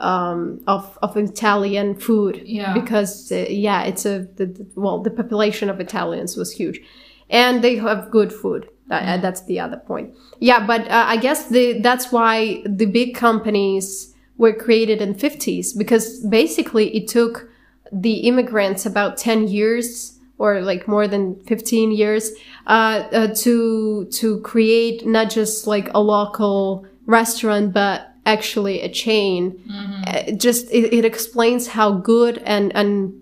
um, 0.00 0.60
of 0.66 0.98
of 1.02 1.16
Italian 1.16 1.94
food 1.94 2.42
Yeah. 2.44 2.72
because 2.74 3.30
uh, 3.32 3.46
yeah, 3.48 3.82
it's 3.84 4.04
a 4.06 4.26
the, 4.36 4.46
the- 4.46 4.66
well 4.74 5.02
the 5.02 5.10
population 5.10 5.70
of 5.70 5.80
Italians 5.80 6.36
was 6.36 6.50
huge, 6.52 6.80
and 7.28 7.62
they 7.62 7.76
have 7.76 8.10
good 8.10 8.32
food. 8.32 8.68
That, 8.88 9.02
uh, 9.08 9.16
that's 9.22 9.44
the 9.44 9.60
other 9.60 9.76
point. 9.76 10.14
Yeah, 10.40 10.66
but 10.66 10.80
uh, 10.90 11.04
I 11.06 11.16
guess 11.16 11.48
the 11.48 11.80
that's 11.80 12.10
why 12.10 12.62
the 12.66 12.86
big 12.86 13.14
companies 13.14 14.14
were 14.36 14.52
created 14.54 15.00
in 15.02 15.14
50s 15.14 15.76
because 15.76 16.18
basically 16.26 16.86
it 16.96 17.06
took 17.08 17.48
the 17.92 18.14
immigrants 18.28 18.86
about 18.86 19.16
10 19.18 19.48
years 19.48 20.18
or 20.38 20.62
like 20.62 20.88
more 20.88 21.06
than 21.06 21.34
15 21.44 21.92
years 21.92 22.32
uh, 22.66 23.04
uh, 23.12 23.34
to 23.34 24.06
to 24.06 24.40
create 24.40 25.06
not 25.06 25.28
just 25.30 25.66
like 25.66 25.88
a 25.94 26.00
local 26.00 26.86
restaurant 27.06 27.72
but 27.74 28.00
actually 28.24 28.80
a 28.80 28.88
chain 28.88 29.60
uh, 30.06 30.32
just 30.32 30.70
it, 30.70 30.92
it 30.92 31.04
explains 31.04 31.68
how 31.68 31.92
good 31.92 32.38
and 32.44 32.74
and 32.74 33.12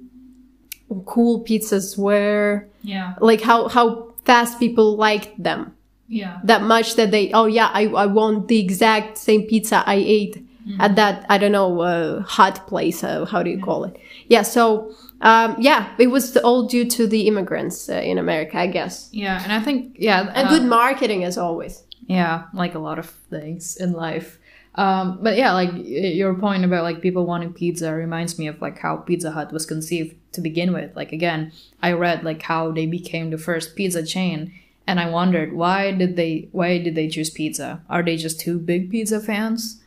cool 1.07 1.45
pizzas 1.45 1.99
were. 1.99 2.69
Yeah. 2.83 3.15
like 3.21 3.43
how 3.43 3.69
how 3.69 4.15
fast 4.25 4.59
people 4.59 4.97
liked 4.97 5.43
them. 5.43 5.75
Yeah. 6.11 6.39
that 6.45 6.63
much 6.63 6.95
that 6.97 7.11
they 7.11 7.31
oh 7.33 7.45
yeah 7.45 7.69
i, 7.75 7.85
I 7.87 8.07
want 8.07 8.49
the 8.49 8.59
exact 8.59 9.19
same 9.19 9.43
pizza 9.43 9.83
i 9.85 9.97
ate 9.97 10.43
at 10.81 10.97
that 10.97 11.27
i 11.29 11.37
don't 11.37 11.53
know 11.53 11.81
uh, 11.81 12.23
hot 12.23 12.67
place 12.67 13.05
uh, 13.05 13.27
how 13.27 13.43
do 13.43 13.51
you 13.51 13.61
call 13.61 13.85
it? 13.85 13.95
Yeah 14.27 14.41
so 14.41 14.95
um, 15.21 15.57
yeah 15.59 15.93
it 15.99 16.07
was 16.07 16.35
all 16.39 16.63
due 16.67 16.87
to 16.97 17.07
the 17.07 17.27
immigrants 17.29 17.91
uh, 17.91 17.95
in 17.95 18.17
america 18.17 18.57
i 18.59 18.67
guess. 18.67 19.11
Yeah, 19.13 19.43
and 19.43 19.53
I 19.53 19.61
think 19.61 19.97
yeah, 19.99 20.33
and 20.35 20.49
uh, 20.49 20.51
good 20.51 20.65
marketing 20.65 21.25
as 21.25 21.37
always. 21.37 21.85
Yeah, 22.07 22.45
like 22.55 22.75
a 22.75 22.79
lot 22.79 22.99
of 22.99 23.11
things 23.29 23.77
in 23.77 23.93
life. 23.93 24.39
Um, 24.79 25.19
but 25.21 25.37
yeah, 25.37 25.53
like 25.55 25.73
your 25.75 26.35
point 26.35 26.65
about 26.65 26.85
like 26.85 27.03
people 27.03 27.27
wanting 27.27 27.53
pizza 27.53 27.93
reminds 27.93 28.39
me 28.39 28.47
of 28.47 28.63
like 28.63 28.79
how 28.79 28.99
Pizza 28.99 29.33
Hut 29.33 29.53
was 29.53 29.67
conceived 29.67 30.15
to 30.33 30.41
begin 30.41 30.73
with. 30.73 30.95
Like 30.95 31.11
again, 31.13 31.51
I 31.83 31.93
read 31.93 32.23
like 32.23 32.43
how 32.43 32.71
they 32.71 32.87
became 32.87 33.31
the 33.31 33.39
first 33.39 33.75
pizza 33.75 34.07
chain, 34.07 34.55
and 34.87 35.01
I 35.01 35.11
wondered 35.11 35.53
why 35.53 35.91
did 35.91 36.15
they 36.15 36.49
why 36.53 36.79
did 36.79 36.95
they 36.95 37.09
choose 37.09 37.29
pizza? 37.29 37.83
Are 37.91 38.05
they 38.05 38.17
just 38.17 38.39
too 38.39 38.61
big 38.61 38.89
pizza 38.89 39.19
fans? 39.19 39.83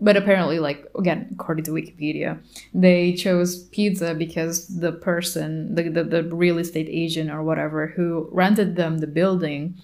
But 0.00 0.16
apparently, 0.16 0.58
like 0.58 0.90
again, 0.98 1.28
according 1.32 1.66
to 1.66 1.72
Wikipedia, 1.72 2.40
they 2.72 3.12
chose 3.12 3.64
pizza 3.64 4.14
because 4.14 4.68
the 4.68 4.92
person, 4.92 5.74
the, 5.74 5.90
the, 5.90 6.02
the 6.02 6.22
real 6.22 6.56
estate 6.56 6.88
agent 6.88 7.30
or 7.30 7.42
whatever, 7.42 7.88
who 7.88 8.30
rented 8.32 8.76
them 8.76 8.98
the 8.98 9.06
building 9.06 9.74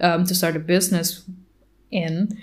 um, 0.00 0.24
to 0.26 0.34
start 0.34 0.54
a 0.54 0.60
business 0.60 1.24
in 1.90 2.40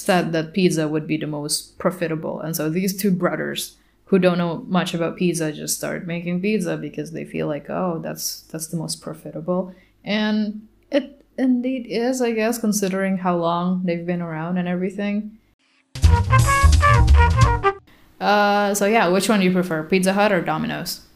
said 0.00 0.32
that 0.32 0.52
pizza 0.52 0.88
would 0.88 1.06
be 1.06 1.16
the 1.16 1.26
most 1.26 1.78
profitable. 1.78 2.40
And 2.40 2.56
so 2.56 2.68
these 2.70 2.96
two 2.96 3.10
brothers 3.10 3.76
who 4.06 4.18
don't 4.18 4.38
know 4.38 4.64
much 4.66 4.94
about 4.94 5.16
pizza 5.16 5.52
just 5.52 5.76
start 5.76 6.06
making 6.06 6.40
pizza 6.40 6.76
because 6.76 7.12
they 7.12 7.24
feel 7.24 7.46
like, 7.46 7.68
oh, 7.68 8.00
that's 8.02 8.40
that's 8.50 8.66
the 8.68 8.76
most 8.76 9.00
profitable. 9.00 9.74
And 10.04 10.66
it 10.90 11.24
indeed 11.38 11.86
is, 11.86 12.20
I 12.20 12.32
guess, 12.32 12.58
considering 12.58 13.18
how 13.18 13.36
long 13.36 13.82
they've 13.84 14.04
been 14.04 14.22
around 14.22 14.58
and 14.58 14.66
everything. 14.66 15.38
Uh, 18.20 18.74
so 18.74 18.86
yeah, 18.86 19.08
which 19.08 19.28
one 19.28 19.40
do 19.40 19.46
you 19.46 19.52
prefer, 19.52 19.82
Pizza 19.84 20.12
Hut 20.12 20.32
or 20.32 20.42
Domino's? 20.42 21.06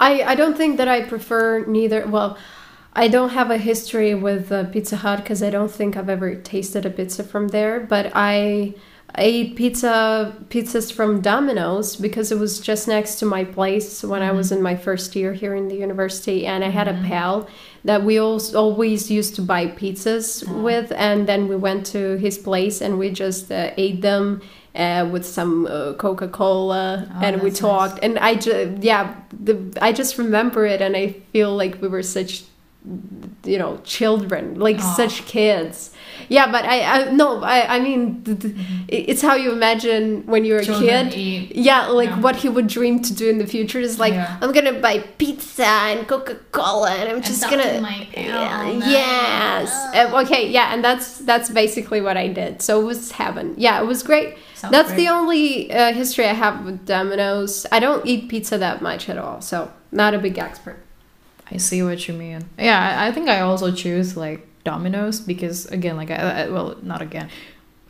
I, 0.00 0.22
I 0.22 0.34
don't 0.34 0.56
think 0.56 0.78
that 0.78 0.88
I 0.88 1.02
prefer 1.02 1.64
neither. 1.66 2.06
Well, 2.06 2.36
I 2.96 3.08
don't 3.08 3.30
have 3.30 3.50
a 3.50 3.58
history 3.58 4.14
with 4.14 4.52
uh, 4.52 4.64
Pizza 4.64 4.96
Hut 4.96 5.18
because 5.20 5.42
I 5.42 5.50
don't 5.50 5.70
think 5.70 5.96
I've 5.96 6.08
ever 6.08 6.36
tasted 6.36 6.86
a 6.86 6.90
pizza 6.90 7.24
from 7.24 7.48
there. 7.48 7.80
But 7.80 8.12
I 8.14 8.74
ate 9.16 9.56
pizza 9.56 10.34
pizzas 10.48 10.92
from 10.92 11.20
Domino's 11.20 11.96
because 11.96 12.32
it 12.32 12.38
was 12.38 12.60
just 12.60 12.88
next 12.88 13.16
to 13.16 13.26
my 13.26 13.44
place 13.44 14.02
when 14.02 14.22
I 14.22 14.32
was 14.32 14.50
in 14.50 14.60
my 14.62 14.76
first 14.76 15.14
year 15.14 15.32
here 15.32 15.54
in 15.54 15.68
the 15.68 15.76
university, 15.76 16.46
and 16.46 16.64
I 16.64 16.68
had 16.68 16.88
a 16.88 16.94
pal 16.94 17.48
that 17.84 18.02
we 18.02 18.18
al- 18.18 18.56
always 18.56 19.10
used 19.10 19.34
to 19.36 19.42
buy 19.42 19.66
pizzas 19.66 20.46
with, 20.62 20.92
and 20.92 21.28
then 21.28 21.48
we 21.48 21.56
went 21.56 21.86
to 21.86 22.16
his 22.18 22.38
place 22.38 22.80
and 22.80 22.98
we 22.98 23.10
just 23.10 23.50
uh, 23.50 23.70
ate 23.76 24.02
them. 24.02 24.40
Uh, 24.76 25.08
with 25.12 25.24
some 25.24 25.68
uh, 25.68 25.92
Coca 25.92 26.26
Cola, 26.26 27.08
and 27.22 27.40
we 27.42 27.50
that's 27.50 27.62
nice. 27.62 27.70
talked, 27.70 28.02
and 28.02 28.18
I 28.18 28.34
just 28.34 28.82
yeah, 28.82 29.14
the, 29.32 29.72
I 29.80 29.92
just 29.92 30.18
remember 30.18 30.66
it, 30.66 30.82
and 30.82 30.96
I 30.96 31.12
feel 31.32 31.54
like 31.54 31.80
we 31.80 31.86
were 31.86 32.02
such, 32.02 32.42
you 33.44 33.58
know, 33.58 33.78
children, 33.84 34.58
like 34.60 34.78
Aw. 34.78 34.94
such 34.94 35.24
kids. 35.26 35.90
Yeah, 36.28 36.50
but 36.50 36.64
I, 36.64 36.80
I 36.82 37.10
no, 37.12 37.42
I, 37.42 37.76
I 37.76 37.80
mean, 37.80 38.22
th- 38.24 38.40
th- 38.40 38.54
it's 38.88 39.20
how 39.22 39.34
you 39.34 39.52
imagine 39.52 40.24
when 40.26 40.44
you're 40.44 40.60
a 40.60 40.64
kid. 40.64 41.14
eat. 41.14 41.56
Yeah, 41.56 41.86
like 41.88 42.08
Yeah. 42.10 42.20
what 42.20 42.36
he 42.36 42.48
would 42.48 42.66
dream 42.66 43.00
to 43.02 43.12
do 43.14 43.28
in 43.28 43.38
the 43.38 43.46
future 43.46 43.78
is 43.78 43.98
like, 43.98 44.12
Yeah. 44.14 44.38
I'm 44.40 44.52
gonna 44.52 44.74
buy 44.80 44.98
pizza 45.18 45.66
and 45.66 46.06
Coca 46.06 46.36
Cola, 46.52 46.90
and 46.92 47.10
I'm 47.10 47.22
just 47.22 47.42
talk 47.42 47.50
gonna. 47.52 47.80
yeah, 48.14 48.70
yes. 48.70 49.70
Uh, 49.94 50.20
okay. 50.22 50.48
Yeah, 50.50 50.72
and 50.72 50.84
that's 50.84 51.18
that's 51.18 51.50
basically 51.50 52.00
what 52.00 52.16
I 52.16 52.28
did. 52.28 52.62
So 52.62 52.80
it 52.80 52.84
was 52.84 53.12
heaven. 53.12 53.54
Yeah, 53.56 53.80
it 53.80 53.86
was 53.86 54.02
great. 54.02 54.36
Sounds 54.54 54.72
that's 54.72 54.88
great. 54.92 54.96
the 55.04 55.08
only 55.08 55.72
uh, 55.72 55.92
history 55.92 56.26
I 56.26 56.32
have 56.34 56.64
with 56.64 56.86
Domino's. 56.86 57.66
I 57.72 57.80
don't 57.80 58.04
eat 58.06 58.28
pizza 58.28 58.56
that 58.58 58.80
much 58.82 59.08
at 59.08 59.18
all, 59.18 59.40
so 59.40 59.70
not 59.92 60.14
a 60.14 60.18
big 60.18 60.38
expert. 60.38 60.78
I 61.50 61.58
see 61.58 61.82
what 61.82 62.06
you 62.08 62.14
mean. 62.14 62.48
Yeah, 62.58 62.96
I, 63.02 63.12
think 63.12 63.28
I 63.28 63.40
also 63.40 63.72
choose 63.72 64.16
like 64.16 64.46
Domino's 64.64 65.20
because 65.20 65.66
again, 65.66 65.96
like 65.96 66.10
I, 66.10 66.44
I 66.44 66.48
well, 66.48 66.76
not 66.82 67.02
again. 67.02 67.28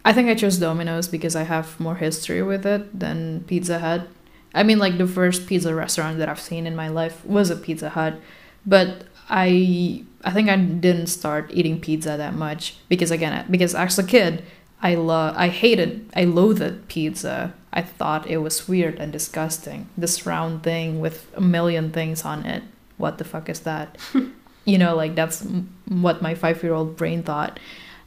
I 0.05 0.13
think 0.13 0.29
I 0.29 0.35
chose 0.35 0.59
Domino's 0.59 1.09
because 1.09 1.35
I 1.35 1.45
have 1.45 1.79
more 1.81 1.95
history 1.97 2.43
with 2.43 2.67
it 2.67 2.99
than 2.99 3.45
Pizza 3.47 3.79
Hut. 3.79 4.09
I 4.53 4.63
mean, 4.63 4.79
like 4.79 4.99
the 4.99 5.07
first 5.07 5.47
pizza 5.47 5.75
restaurant 5.75 6.19
that 6.19 6.29
I've 6.29 6.41
seen 6.41 6.67
in 6.67 6.77
my 6.77 6.89
life 6.89 7.25
was 7.25 7.51
a 7.51 7.57
Pizza 7.57 7.91
Hut, 7.91 8.21
but 8.67 9.05
I 9.29 10.05
I 10.23 10.31
think 10.31 10.49
I 10.49 10.57
didn't 10.57 11.07
start 11.09 11.51
eating 11.53 11.81
pizza 11.81 12.17
that 12.17 12.35
much 12.35 12.77
because 12.89 13.11
again, 13.11 13.47
because 13.51 13.75
as 13.75 13.99
a 13.99 14.05
kid, 14.05 14.45
I 14.83 14.95
love 14.95 15.35
I 15.37 15.49
hated 15.49 16.11
I 16.15 16.25
loathed 16.25 16.89
pizza. 16.89 17.55
I 17.73 17.83
thought 17.83 18.29
it 18.29 18.39
was 18.39 18.69
weird 18.69 18.97
and 19.01 19.13
disgusting. 19.13 19.89
This 19.97 20.27
round 20.27 20.63
thing 20.63 21.01
with 21.01 21.27
a 21.35 21.41
million 21.41 21.91
things 21.91 22.25
on 22.25 22.45
it. 22.47 22.63
What 22.97 23.19
the 23.19 23.25
fuck 23.25 23.49
is 23.49 23.61
that? 23.61 23.99
you 24.65 24.79
know, 24.79 24.95
like 24.95 25.15
that's 25.15 25.47
what 25.89 26.23
my 26.23 26.35
5-year-old 26.35 26.97
brain 26.97 27.23
thought. 27.23 27.59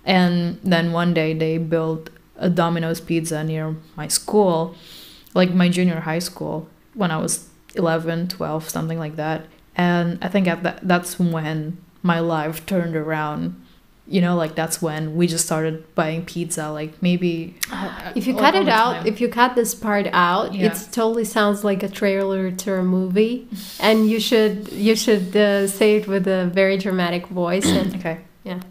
And 0.05 0.59
then 0.63 0.91
one 0.93 1.13
day 1.13 1.33
they 1.33 1.57
built 1.57 2.09
a 2.37 2.49
Domino's 2.49 3.01
pizza 3.01 3.43
near 3.43 3.75
my 3.95 4.07
school, 4.07 4.75
like 5.33 5.51
my 5.53 5.69
junior 5.69 5.99
high 6.01 6.19
school 6.19 6.69
when 6.93 7.11
I 7.11 7.17
was 7.17 7.49
11, 7.75 8.29
12, 8.29 8.69
something 8.69 8.97
like 8.97 9.15
that. 9.17 9.45
And 9.75 10.17
I 10.21 10.27
think 10.29 10.45
that 10.45 10.87
that's 10.87 11.19
when 11.19 11.77
my 12.01 12.19
life 12.19 12.65
turned 12.65 12.95
around. 12.95 13.61
You 14.09 14.21
know, 14.21 14.37
like 14.37 14.55
that's 14.55 14.81
when 14.81 15.15
we 15.17 15.27
just 15.27 15.45
started 15.45 15.83
buying 15.93 16.23
pizza. 16.25 16.69
Like 16.69 17.01
maybe 17.01 17.55
If 18.15 18.25
you 18.25 18.33
like, 18.33 18.41
cut 18.45 18.55
all 18.55 18.61
it 18.61 18.69
out, 18.69 18.93
time. 18.97 19.07
if 19.07 19.19
you 19.19 19.27
cut 19.27 19.55
this 19.55 19.75
part 19.75 20.07
out, 20.13 20.53
Yeah. 20.53 20.67
it 20.67 20.87
totally 20.93 21.25
sounds 21.25 21.63
like 21.65 21.83
a 21.83 21.89
trailer 21.89 22.49
to 22.51 22.73
a 22.75 22.83
movie, 22.83 23.47
and 23.81 24.09
you 24.09 24.19
should 24.21 24.71
you 24.71 24.95
should 24.95 25.35
uh, 25.35 25.67
say 25.67 25.97
it 25.97 26.07
with 26.07 26.25
a 26.27 26.45
very 26.53 26.77
dramatic 26.77 27.27
voice. 27.27 27.65
And 27.67 27.95
okay, 27.99 28.19
yeah. 28.45 28.61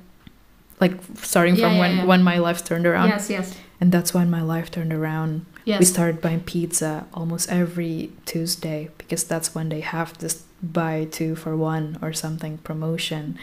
like 0.80 0.94
starting 1.22 1.56
Yeah, 1.56 1.64
from 1.68 1.72
yeah, 1.74 1.80
when 1.80 1.96
yeah. 1.98 2.04
when 2.06 2.22
my 2.22 2.38
life 2.38 2.64
turned 2.64 2.86
around, 2.86 3.08
yes, 3.08 3.28
yes, 3.30 3.54
and 3.80 3.92
that's 3.92 4.14
when 4.14 4.30
my 4.30 4.42
life 4.42 4.70
turned 4.70 4.92
around. 4.92 5.44
yes. 5.66 5.78
We 5.80 5.84
started 5.84 6.20
buying 6.22 6.40
pizza 6.40 7.04
almost 7.12 7.50
every 7.50 8.10
Tuesday 8.24 8.88
because 8.98 9.24
that's 9.24 9.54
when 9.54 9.68
they 9.68 9.80
have 9.82 10.16
this 10.18 10.44
buy 10.62 11.06
two 11.10 11.34
for 11.36 11.54
one 11.56 11.98
or 12.00 12.12
something 12.14 12.58
promotion. 12.58 13.36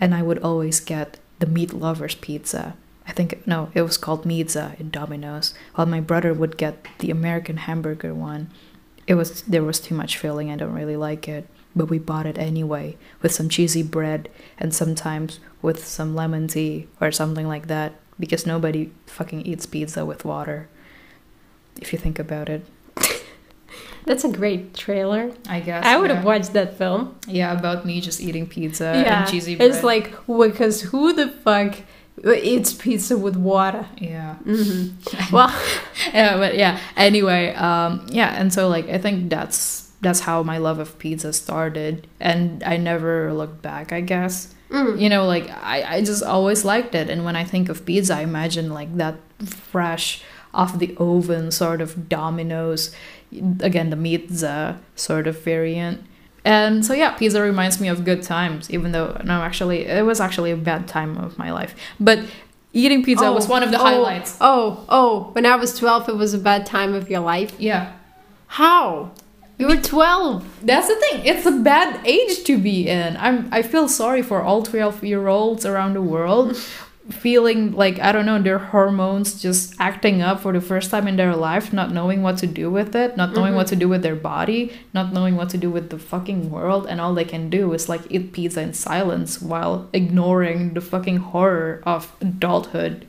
And 0.00 0.12
I 0.14 0.22
would 0.22 0.38
always 0.42 0.80
get 0.80 1.18
the 1.38 1.46
meat 1.46 1.72
lovers 1.72 2.14
pizza. 2.14 2.76
I 3.06 3.12
think 3.12 3.46
no, 3.46 3.70
it 3.74 3.82
was 3.82 3.96
called 3.96 4.24
Pizza 4.24 4.74
in 4.78 4.90
Domino's. 4.90 5.54
While 5.74 5.86
my 5.86 6.00
brother 6.00 6.34
would 6.34 6.56
get 6.56 6.86
the 6.98 7.10
American 7.10 7.58
hamburger 7.58 8.14
one. 8.14 8.50
It 9.06 9.14
was 9.14 9.42
there 9.42 9.62
was 9.62 9.78
too 9.78 9.94
much 9.94 10.18
filling. 10.18 10.50
I 10.50 10.56
don't 10.56 10.72
really 10.74 10.96
like 10.96 11.28
it, 11.28 11.46
but 11.76 11.88
we 11.88 11.98
bought 11.98 12.26
it 12.26 12.38
anyway 12.38 12.96
with 13.22 13.32
some 13.32 13.48
cheesy 13.48 13.84
bread 13.84 14.28
and 14.58 14.74
sometimes 14.74 15.38
with 15.62 15.86
some 15.86 16.16
lemon 16.16 16.48
tea 16.48 16.88
or 17.00 17.12
something 17.12 17.46
like 17.46 17.68
that 17.68 17.92
because 18.18 18.46
nobody 18.46 18.90
fucking 19.06 19.42
eats 19.42 19.66
pizza 19.66 20.04
with 20.04 20.24
water 20.24 20.68
if 21.80 21.92
you 21.92 21.98
think 21.98 22.18
about 22.18 22.48
it. 22.48 22.66
That's 24.06 24.24
a 24.24 24.28
great 24.28 24.72
trailer. 24.72 25.32
I 25.48 25.60
guess. 25.60 25.84
I 25.84 25.98
would 25.98 26.10
yeah. 26.10 26.16
have 26.16 26.24
watched 26.24 26.52
that 26.52 26.78
film. 26.78 27.16
Yeah, 27.26 27.52
about 27.58 27.84
me 27.84 28.00
just 28.00 28.20
eating 28.20 28.46
pizza 28.46 28.84
yeah, 28.84 29.20
and 29.20 29.30
cheesy 29.30 29.56
bread. 29.56 29.68
it's 29.68 29.82
like 29.82 30.14
because 30.26 30.80
who 30.82 31.12
the 31.12 31.28
fuck 31.28 31.76
eats 32.24 32.72
pizza 32.72 33.16
with 33.16 33.36
water? 33.36 33.86
yeah. 33.98 34.36
Mm-hmm. 34.44 35.34
Well, 35.34 35.52
yeah, 36.14 36.36
but 36.36 36.56
yeah. 36.56 36.78
Anyway, 36.96 37.52
um, 37.54 38.06
yeah, 38.08 38.40
and 38.40 38.52
so 38.52 38.68
like 38.68 38.88
I 38.88 38.98
think 38.98 39.28
that's 39.28 39.90
that's 40.00 40.20
how 40.20 40.42
my 40.44 40.58
love 40.58 40.78
of 40.78 40.98
pizza 40.98 41.32
started, 41.32 42.06
and 42.20 42.62
I 42.62 42.76
never 42.76 43.32
looked 43.34 43.60
back. 43.60 43.92
I 43.92 44.02
guess 44.02 44.54
mm, 44.70 45.00
you 45.00 45.08
know, 45.08 45.26
like 45.26 45.50
I 45.50 45.96
I 45.96 46.00
just 46.04 46.22
always 46.22 46.64
liked 46.64 46.94
it, 46.94 47.10
and 47.10 47.24
when 47.24 47.34
I 47.34 47.42
think 47.42 47.68
of 47.68 47.84
pizza, 47.84 48.14
I 48.14 48.20
imagine 48.20 48.72
like 48.72 48.96
that 48.96 49.16
fresh 49.44 50.22
off 50.54 50.78
the 50.78 50.96
oven 50.98 51.50
sort 51.50 51.80
of 51.80 52.08
Domino's, 52.08 52.94
again 53.60 53.90
the 53.90 53.96
pizza 53.96 54.80
sort 54.94 55.26
of 55.26 55.40
variant. 55.42 56.02
And 56.44 56.86
so 56.86 56.92
yeah, 56.94 57.10
pizza 57.12 57.42
reminds 57.42 57.80
me 57.80 57.88
of 57.88 58.04
good 58.04 58.22
times, 58.22 58.70
even 58.70 58.92
though 58.92 59.20
no, 59.24 59.42
actually 59.42 59.86
it 59.86 60.04
was 60.04 60.20
actually 60.20 60.52
a 60.52 60.56
bad 60.56 60.86
time 60.86 61.16
of 61.18 61.38
my 61.38 61.50
life. 61.50 61.74
But 61.98 62.20
eating 62.72 63.02
pizza 63.02 63.32
was 63.32 63.46
oh, 63.46 63.50
one 63.50 63.62
of 63.62 63.70
the 63.70 63.80
oh, 63.80 63.84
highlights. 63.84 64.36
Oh, 64.40 64.84
oh, 64.88 65.30
when 65.32 65.46
I 65.46 65.56
was 65.56 65.76
12, 65.78 66.10
it 66.10 66.16
was 66.16 66.34
a 66.34 66.38
bad 66.38 66.66
time 66.66 66.94
of 66.94 67.10
your 67.10 67.20
life. 67.20 67.58
Yeah. 67.58 67.92
How? 68.46 69.12
You 69.58 69.68
were 69.68 69.76
12. 69.76 70.66
That's 70.66 70.86
the 70.86 70.96
thing. 70.96 71.24
It's 71.24 71.46
a 71.46 71.52
bad 71.52 72.06
age 72.06 72.44
to 72.44 72.58
be 72.58 72.88
in. 72.88 73.16
I'm 73.16 73.48
I 73.50 73.62
feel 73.62 73.88
sorry 73.88 74.22
for 74.22 74.42
all 74.42 74.62
12-year-olds 74.62 75.64
around 75.64 75.94
the 75.94 76.02
world 76.02 76.56
feeling 77.10 77.72
like 77.72 78.00
I 78.00 78.10
don't 78.10 78.26
know 78.26 78.40
their 78.40 78.58
hormones 78.58 79.40
just 79.40 79.74
acting 79.78 80.22
up 80.22 80.40
for 80.40 80.52
the 80.52 80.60
first 80.60 80.90
time 80.90 81.06
in 81.06 81.16
their 81.16 81.36
life, 81.36 81.72
not 81.72 81.92
knowing 81.92 82.22
what 82.22 82.38
to 82.38 82.46
do 82.46 82.70
with 82.70 82.96
it, 82.96 83.16
not 83.16 83.32
knowing 83.34 83.54
what 83.54 83.68
to 83.68 83.76
do 83.76 83.88
with 83.88 84.02
their 84.02 84.16
body, 84.16 84.72
not 84.92 85.12
knowing 85.12 85.36
what 85.36 85.48
to 85.50 85.58
do 85.58 85.70
with 85.70 85.90
the 85.90 85.98
fucking 85.98 86.50
world 86.50 86.86
and 86.88 87.00
all 87.00 87.14
they 87.14 87.24
can 87.24 87.48
do 87.48 87.72
is 87.72 87.88
like 87.88 88.02
eat 88.10 88.32
pizza 88.32 88.60
in 88.60 88.74
silence 88.74 89.40
while 89.40 89.88
ignoring 89.92 90.74
the 90.74 90.80
fucking 90.80 91.18
horror 91.18 91.80
of 91.86 92.12
adulthood 92.20 93.06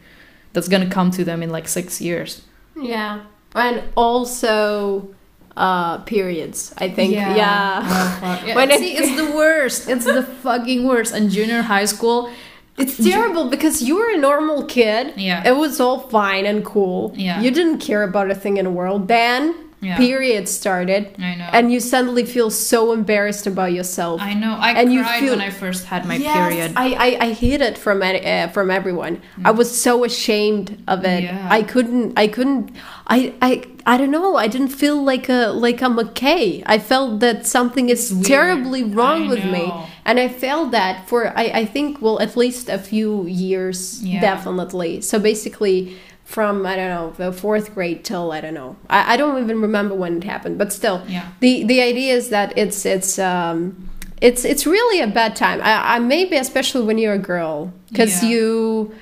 that's 0.54 0.68
going 0.68 0.88
to 0.88 0.94
come 0.94 1.10
to 1.12 1.24
them 1.24 1.42
in 1.42 1.50
like 1.50 1.68
6 1.68 2.00
years. 2.02 2.44
Yeah. 2.80 3.22
And 3.56 3.84
also 3.96 5.10
uh 5.56 5.98
periods, 6.00 6.72
I 6.78 6.90
think. 6.90 7.14
Yeah. 7.14 7.82
Oh. 7.84 8.44
Yeah, 8.46 8.56
When 8.56 8.70
See, 8.78 8.96
it's 8.96 9.16
the 9.16 9.36
worst. 9.36 9.90
It's 9.90 10.06
the 10.06 10.22
fucking 10.22 10.86
worst. 10.88 11.14
And 11.14 11.32
junior 11.32 11.64
high 11.64 11.86
school, 11.86 12.30
It's 12.78 13.04
terrible 13.04 13.50
because 13.50 13.82
you 13.82 13.98
were 13.98 14.12
a 14.14 14.18
normal 14.18 14.66
kid. 14.66 15.14
Yeah. 15.18 15.48
It 15.48 15.56
was 15.58 15.80
all 15.80 16.00
fine 16.00 16.46
and 16.46 16.64
cool. 16.64 17.14
Yeah. 17.16 17.42
You 17.42 17.50
didn't 17.52 17.80
care 17.80 18.04
about 18.04 18.30
a 18.30 18.36
thing 18.36 18.58
in 18.58 18.66
the 18.66 18.72
world. 18.72 19.08
Then 19.08 19.56
Yeah. 19.80 19.98
periods 19.98 20.50
started. 20.52 21.14
I 21.20 21.36
know. 21.36 21.50
And 21.54 21.72
you 21.72 21.80
suddenly 21.80 22.26
feel 22.26 22.50
so 22.50 22.94
embarrassed 22.94 23.46
about 23.46 23.74
yourself. 23.74 24.20
I 24.22 24.34
know. 24.34 24.58
I 24.60 24.72
And 24.72 24.92
you 24.92 25.02
cried 25.04 25.20
feel- 25.20 25.34
when 25.38 25.42
I 25.42 25.52
first 25.52 25.86
had 25.86 26.06
my 26.08 26.16
Yes, 26.16 26.34
period. 26.36 26.74
I, 26.76 26.88
I, 27.08 27.26
I 27.28 27.30
hid 27.34 27.62
it 27.62 27.78
from 27.78 28.02
uh, 28.02 28.48
from 28.48 28.72
everyone. 28.72 29.22
I 29.46 29.52
was 29.52 29.70
so 29.70 30.04
ashamed 30.04 30.82
of 30.88 31.06
it. 31.06 31.24
Yeah. 31.24 31.48
I 31.58 31.62
couldn't 31.62 32.18
I 32.18 32.28
couldn't 32.28 32.72
I, 33.06 33.34
I 33.42 33.64
I 33.86 33.98
don't 33.98 34.12
know. 34.12 34.36
I 34.36 34.48
didn't 34.48 34.74
feel 34.84 34.98
like 35.12 35.30
a 35.30 35.52
like 35.54 35.80
I'm 35.84 35.98
okay. 36.00 36.64
I 36.66 36.80
felt 36.80 37.20
that 37.20 37.46
something 37.46 37.90
is 37.90 38.12
weird. 38.12 38.26
terribly 38.26 38.84
wrong 38.84 39.26
I 39.26 39.30
with 39.30 39.46
me. 39.46 39.72
And 40.06 40.20
I 40.20 40.28
felt 40.28 40.72
that 40.72 41.08
for 41.08 41.20
I, 41.38 41.46
I 41.62 41.66
think 41.66 42.02
well 42.02 42.20
at 42.20 42.36
least 42.36 42.68
a 42.68 42.80
few 42.80 43.28
years 43.28 44.04
Yeah. 44.04 44.22
definitely. 44.22 45.02
So 45.02 45.20
basically 45.20 45.96
from 46.34 46.66
I 46.66 46.76
don't 46.76 46.90
know 46.90 47.14
the 47.26 47.32
fourth 47.32 47.74
grade 47.74 48.04
till 48.04 48.34
I 48.34 48.42
don't 48.42 48.54
know 48.54 48.76
I, 48.90 49.14
I 49.14 49.18
don't 49.18 49.42
even 49.42 49.62
remember 49.62 49.96
when 49.96 50.18
it 50.18 50.26
happened 50.26 50.58
but 50.58 50.74
still 50.74 51.02
Yeah. 51.08 51.26
the 51.40 51.64
the 51.64 51.80
idea 51.82 52.14
is 52.20 52.26
that 52.36 52.50
it's 52.58 52.86
it's 52.86 53.18
um 53.18 53.90
it's 54.28 54.44
it's 54.44 54.66
really 54.68 55.00
a 55.00 55.08
bad 55.08 55.38
time 55.38 55.62
I, 55.62 55.96
I 55.96 56.00
maybe 56.00 56.36
especially 56.36 56.84
when 56.86 56.98
you're 56.98 57.14
a 57.24 57.26
girl 57.34 57.72
because 57.90 58.22
Yeah. 58.22 58.30
you 58.30 58.94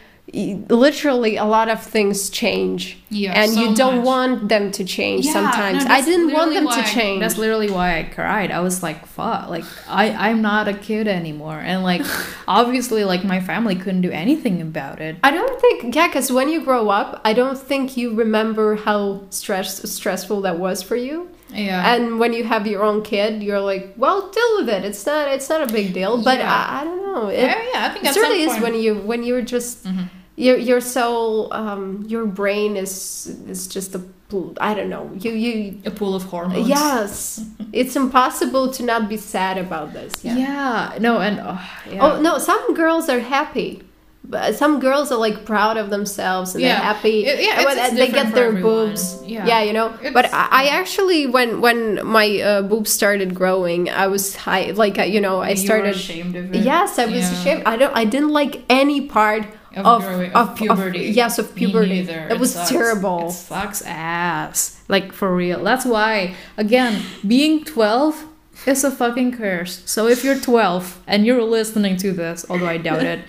literally 0.70 1.38
a 1.38 1.46
lot 1.46 1.70
of 1.70 1.82
things 1.82 2.30
change 2.30 2.98
Yeah, 3.10 3.32
and 3.42 3.52
so 3.52 3.60
you 3.62 3.76
don't 3.76 3.98
much. 3.98 4.06
want 4.06 4.50
them 4.50 4.72
to 4.78 4.84
change 4.84 5.26
Yeah, 5.26 5.34
sometimes 5.34 5.86
no, 5.86 5.92
i 5.94 6.02
didn't 6.02 6.32
want 6.34 6.54
them 6.54 6.68
to 6.68 6.82
I- 6.88 6.94
change 6.98 7.20
that's 7.22 7.38
literally 7.38 7.70
why 7.70 8.00
I 8.00 8.04
cried. 8.04 8.52
I 8.52 8.60
was 8.60 8.84
like, 8.84 9.00
"Fuck!" 9.08 9.50
Like 9.50 9.66
I, 9.88 10.06
I'm 10.30 10.42
not 10.42 10.68
a 10.68 10.74
kid 10.74 11.08
anymore, 11.08 11.60
and 11.70 11.84
like, 11.84 12.02
obviously, 12.48 13.04
like 13.04 13.24
my 13.24 13.40
family 13.40 13.76
couldn't 13.76 14.02
do 14.02 14.12
anything 14.12 14.62
about 14.62 14.98
it. 15.08 15.16
I 15.24 15.32
don't 15.32 15.60
think 15.64 15.96
yeah, 15.96 16.08
because 16.08 16.32
when 16.32 16.50
you 16.50 16.60
grow 16.70 16.90
up, 16.90 17.22
I 17.24 17.34
don't 17.34 17.58
think 17.58 17.96
you 17.98 18.14
remember 18.16 18.76
how 18.76 19.22
stress 19.30 19.70
stressful 19.98 20.42
that 20.42 20.60
was 20.60 20.84
for 20.84 20.96
you. 21.08 21.30
Yeah, 21.54 21.94
And 21.96 22.20
when 22.20 22.34
you 22.34 22.44
have 22.44 22.68
your 22.68 22.84
own 22.84 23.02
kid, 23.04 23.42
you're 23.44 23.62
like, 23.62 23.94
well, 23.96 24.30
deal 24.32 24.52
with 24.58 24.70
it. 24.70 24.84
It's 24.84 25.06
not 25.06 25.24
it's 25.36 25.48
not 25.54 25.62
a 25.70 25.72
big 25.72 25.94
deal. 25.94 26.22
But 26.22 26.40
Yeah. 26.40 26.52
I, 26.52 26.82
I 26.82 26.84
don't 26.84 27.02
know. 27.06 27.28
It, 27.30 27.40
yeah, 27.44 27.62
yeah. 27.74 27.86
I 27.86 27.90
think 27.94 28.04
it 28.06 28.14
certainly 28.14 28.42
is 28.44 28.52
point- 28.52 28.64
when 28.64 28.74
you 28.84 28.92
when 28.96 29.24
you're 29.24 29.42
just 29.56 29.86
Mhm. 29.86 30.10
You're 30.36 30.58
you're 30.58 30.82
so 30.82 31.48
um 31.52 32.04
your 32.08 32.26
brain 32.26 32.76
is 32.76 33.28
is 33.48 33.68
just 33.68 33.96
a 33.96 34.00
pl- 34.30 34.54
I 34.60 34.74
don't 34.74 34.90
know 34.90 35.12
you 35.18 35.32
you 35.32 35.82
a 35.86 35.92
pool 35.92 36.14
of 36.16 36.24
hormones. 36.24 36.68
yes 36.68 37.44
it's 37.72 37.96
impossible 37.96 38.72
to 38.74 38.84
not 38.84 39.08
be 39.10 39.18
sad 39.18 39.58
about 39.58 39.94
this 39.94 40.12
yeah, 40.24 40.36
yeah. 40.38 40.98
No, 41.00 41.20
and 41.20 41.40
oh, 41.40 41.62
yeah. 41.92 42.04
oh 42.06 42.22
no 42.22 42.38
some 42.38 42.74
girls 42.74 43.08
are 43.10 43.20
happy 43.20 43.82
but 44.28 44.56
some 44.56 44.80
girls 44.80 45.12
are 45.12 45.20
like 45.20 45.46
proud 45.46 45.78
of 45.78 45.90
themselves 45.92 46.54
and 46.56 46.62
Yeah. 46.64 46.68
they're 46.74 46.84
happy 46.94 47.18
It- 47.26 47.40
yeah, 47.48 47.62
it's- 47.62 47.78
it's 47.92 47.96
they 47.96 48.10
get 48.10 48.34
their 48.34 48.48
everyone. 48.48 48.90
boobs 48.90 49.04
Yeah. 49.26 49.62
you 49.62 49.72
know 49.72 49.94
but 50.18 50.26
I, 50.34 50.48
I 50.52 50.64
actually 50.80 51.28
when 51.28 51.62
when 51.62 51.80
my 52.06 52.28
uh, 52.42 52.62
boobs 52.64 52.92
started 52.92 53.36
growing 53.36 53.88
I 53.90 54.08
was 54.08 54.36
high 54.36 54.72
like 54.72 54.98
uh, 55.00 55.04
you 55.04 55.22
know 55.22 55.40
I 55.50 55.52
You 55.52 55.58
started 55.68 55.96
ashamed 55.96 56.36
of 56.36 56.46
it. 56.54 56.62
Yes, 56.72 56.98
I 57.00 57.06
was 57.06 57.24
Yeah. 57.24 57.32
ashamed. 57.40 57.64
I 57.72 57.78
don't. 57.78 57.96
I 57.96 58.04
didn't 58.14 58.34
like 58.42 58.64
any 58.70 59.00
part 59.18 59.44
Of 59.76 59.86
of 59.86 60.02
growing- 60.04 60.32
of, 60.34 60.50
of 60.52 60.56
puberty. 60.58 61.00
yes, 61.08 61.38
of 61.38 61.54
puberty. 61.56 61.90
neither. 61.90 62.28
It 62.30 62.40
was 62.40 62.54
sucks. 62.54 62.70
terrible. 62.70 63.28
It 63.30 63.32
sucks 63.34 63.82
ass. 63.86 64.80
Like 64.88 65.12
for 65.14 65.36
real. 65.36 65.64
That's 65.64 65.86
why 65.86 66.36
again, 66.58 67.02
being 67.28 67.64
12 67.66 68.26
is 68.66 68.84
a 68.86 68.92
fucking 68.92 69.34
curse. 69.38 69.82
So 69.86 70.08
if 70.08 70.24
you're 70.24 70.40
12 70.40 71.02
and 71.08 71.26
you're 71.26 71.44
listening 71.44 71.98
to 71.98 72.12
this, 72.14 72.46
although 72.50 72.68
I 72.68 72.78
doubt 72.78 73.04
it, 73.04 73.20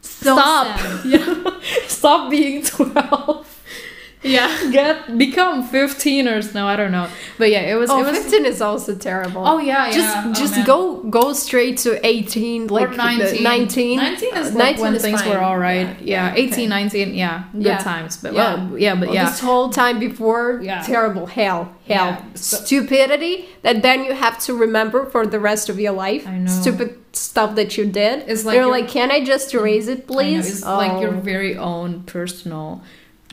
So 0.00 0.36
stop. 0.36 1.04
Yeah. 1.04 1.60
stop 1.86 2.30
being 2.30 2.62
12. 2.64 3.53
Yeah. 4.24 4.70
Get 4.72 5.18
become 5.18 5.62
15 5.62 6.26
or 6.28 6.40
no, 6.54 6.66
I 6.66 6.76
don't 6.76 6.90
know. 6.92 7.08
But 7.38 7.50
yeah, 7.50 7.60
it 7.60 7.74
was 7.74 7.90
Oh, 7.90 8.00
it 8.00 8.06
was 8.10 8.18
15 8.18 8.46
is 8.46 8.60
also 8.60 8.94
terrible. 8.94 9.46
Oh 9.46 9.58
yeah, 9.58 9.90
just 9.90 9.98
yeah. 10.16 10.24
Oh, 10.26 10.32
just 10.32 10.56
man. 10.56 10.66
go 10.66 11.02
go 11.04 11.32
straight 11.34 11.76
to 11.78 12.04
18 12.06 12.68
like 12.68 12.88
or 12.88 12.90
the 12.92 12.96
19. 12.96 13.42
19 13.42 13.96
19 13.98 14.34
is 14.36 14.54
Uh, 14.54 14.58
like 14.58 14.78
when 14.78 14.94
is 14.94 15.02
things 15.02 15.20
fine. 15.20 15.30
were 15.30 15.40
all 15.40 15.58
right. 15.58 15.88
Yeah, 16.00 16.32
okay. 16.32 16.42
18, 16.42 16.68
19, 16.68 17.14
yeah, 17.14 17.44
good 17.52 17.66
Yeah. 17.66 17.78
times. 17.78 18.16
But 18.16 18.32
Yeah. 18.32 18.54
well, 18.54 18.78
yeah, 18.78 18.94
but 18.94 19.08
Well, 19.08 19.14
yeah. 19.14 19.30
This 19.30 19.40
whole 19.40 19.68
time 19.70 19.98
before, 19.98 20.60
Yeah. 20.62 20.82
terrible 20.82 21.26
hell, 21.26 21.68
hell, 21.86 22.06
Yeah. 22.06 22.22
Stupidity 22.34 23.48
that 23.62 23.82
then 23.82 24.04
you 24.04 24.12
have 24.14 24.38
to 24.46 24.54
remember 24.54 25.04
for 25.06 25.26
the 25.26 25.38
rest 25.38 25.68
of 25.68 25.78
your 25.78 25.92
life. 25.92 26.26
I 26.26 26.38
know. 26.38 26.50
Stupid 26.50 26.90
stuff 27.12 27.54
that 27.56 27.76
you 27.76 27.84
did. 27.86 28.24
It's 28.26 28.44
like 28.44 28.54
you're 28.54 28.64
your- 28.64 28.70
like, 28.72 28.88
can 28.88 29.10
I 29.10 29.20
just 29.24 29.52
erase 29.54 29.86
it, 29.88 30.06
please? 30.06 30.48
it's 30.50 30.64
like 30.64 31.00
your 31.00 31.14
Oh. 31.14 31.20
very 31.32 31.56
own 31.56 32.02
personal 32.06 32.82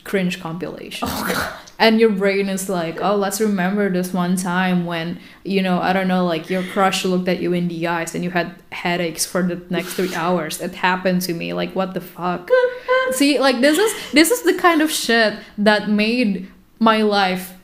cringe 0.03 0.39
compilation. 0.39 1.07
Oh, 1.09 1.61
And 1.81 1.99
your 1.99 2.11
brain 2.11 2.47
is 2.47 2.69
like, 2.69 3.01
oh, 3.01 3.15
let's 3.15 3.41
remember 3.41 3.89
this 3.89 4.13
one 4.13 4.35
time 4.35 4.85
when, 4.85 5.19
you 5.43 5.63
know, 5.63 5.81
I 5.81 5.93
don't 5.93 6.07
know, 6.07 6.23
like 6.25 6.47
your 6.47 6.61
crush 6.61 7.03
looked 7.03 7.27
at 7.27 7.41
you 7.41 7.53
in 7.53 7.69
the 7.69 7.87
eyes 7.87 8.13
and 8.13 8.23
you 8.23 8.29
had 8.29 8.53
headaches 8.71 9.25
for 9.25 9.41
the 9.41 9.59
next 9.71 9.95
three 9.95 10.13
hours. 10.13 10.61
It 10.61 10.75
happened 10.75 11.23
to 11.23 11.33
me. 11.33 11.53
Like, 11.53 11.73
what 11.73 11.95
the 11.95 12.01
fuck? 12.01 12.51
See, 13.13 13.39
like 13.39 13.61
this 13.61 13.79
is 13.79 14.11
this 14.11 14.29
is 14.29 14.43
the 14.43 14.53
kind 14.53 14.83
of 14.83 14.91
shit 14.91 15.39
that 15.57 15.89
made 15.89 16.51
my 16.77 17.01
life 17.01 17.57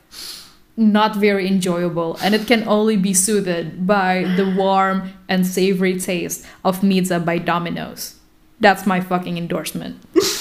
not 0.76 1.16
very 1.16 1.46
enjoyable 1.46 2.16
and 2.22 2.34
it 2.34 2.46
can 2.46 2.66
only 2.68 2.96
be 2.96 3.12
soothed 3.12 3.86
by 3.86 4.22
the 4.36 4.54
warm 4.56 5.12
and 5.28 5.46
savory 5.46 5.98
taste 5.98 6.46
of 6.64 6.80
pizza 6.80 7.18
by 7.20 7.38
Domino's. 7.38 8.16
That's 8.60 8.86
my 8.86 9.00
fucking 9.00 9.38
endorsement. 9.38 10.02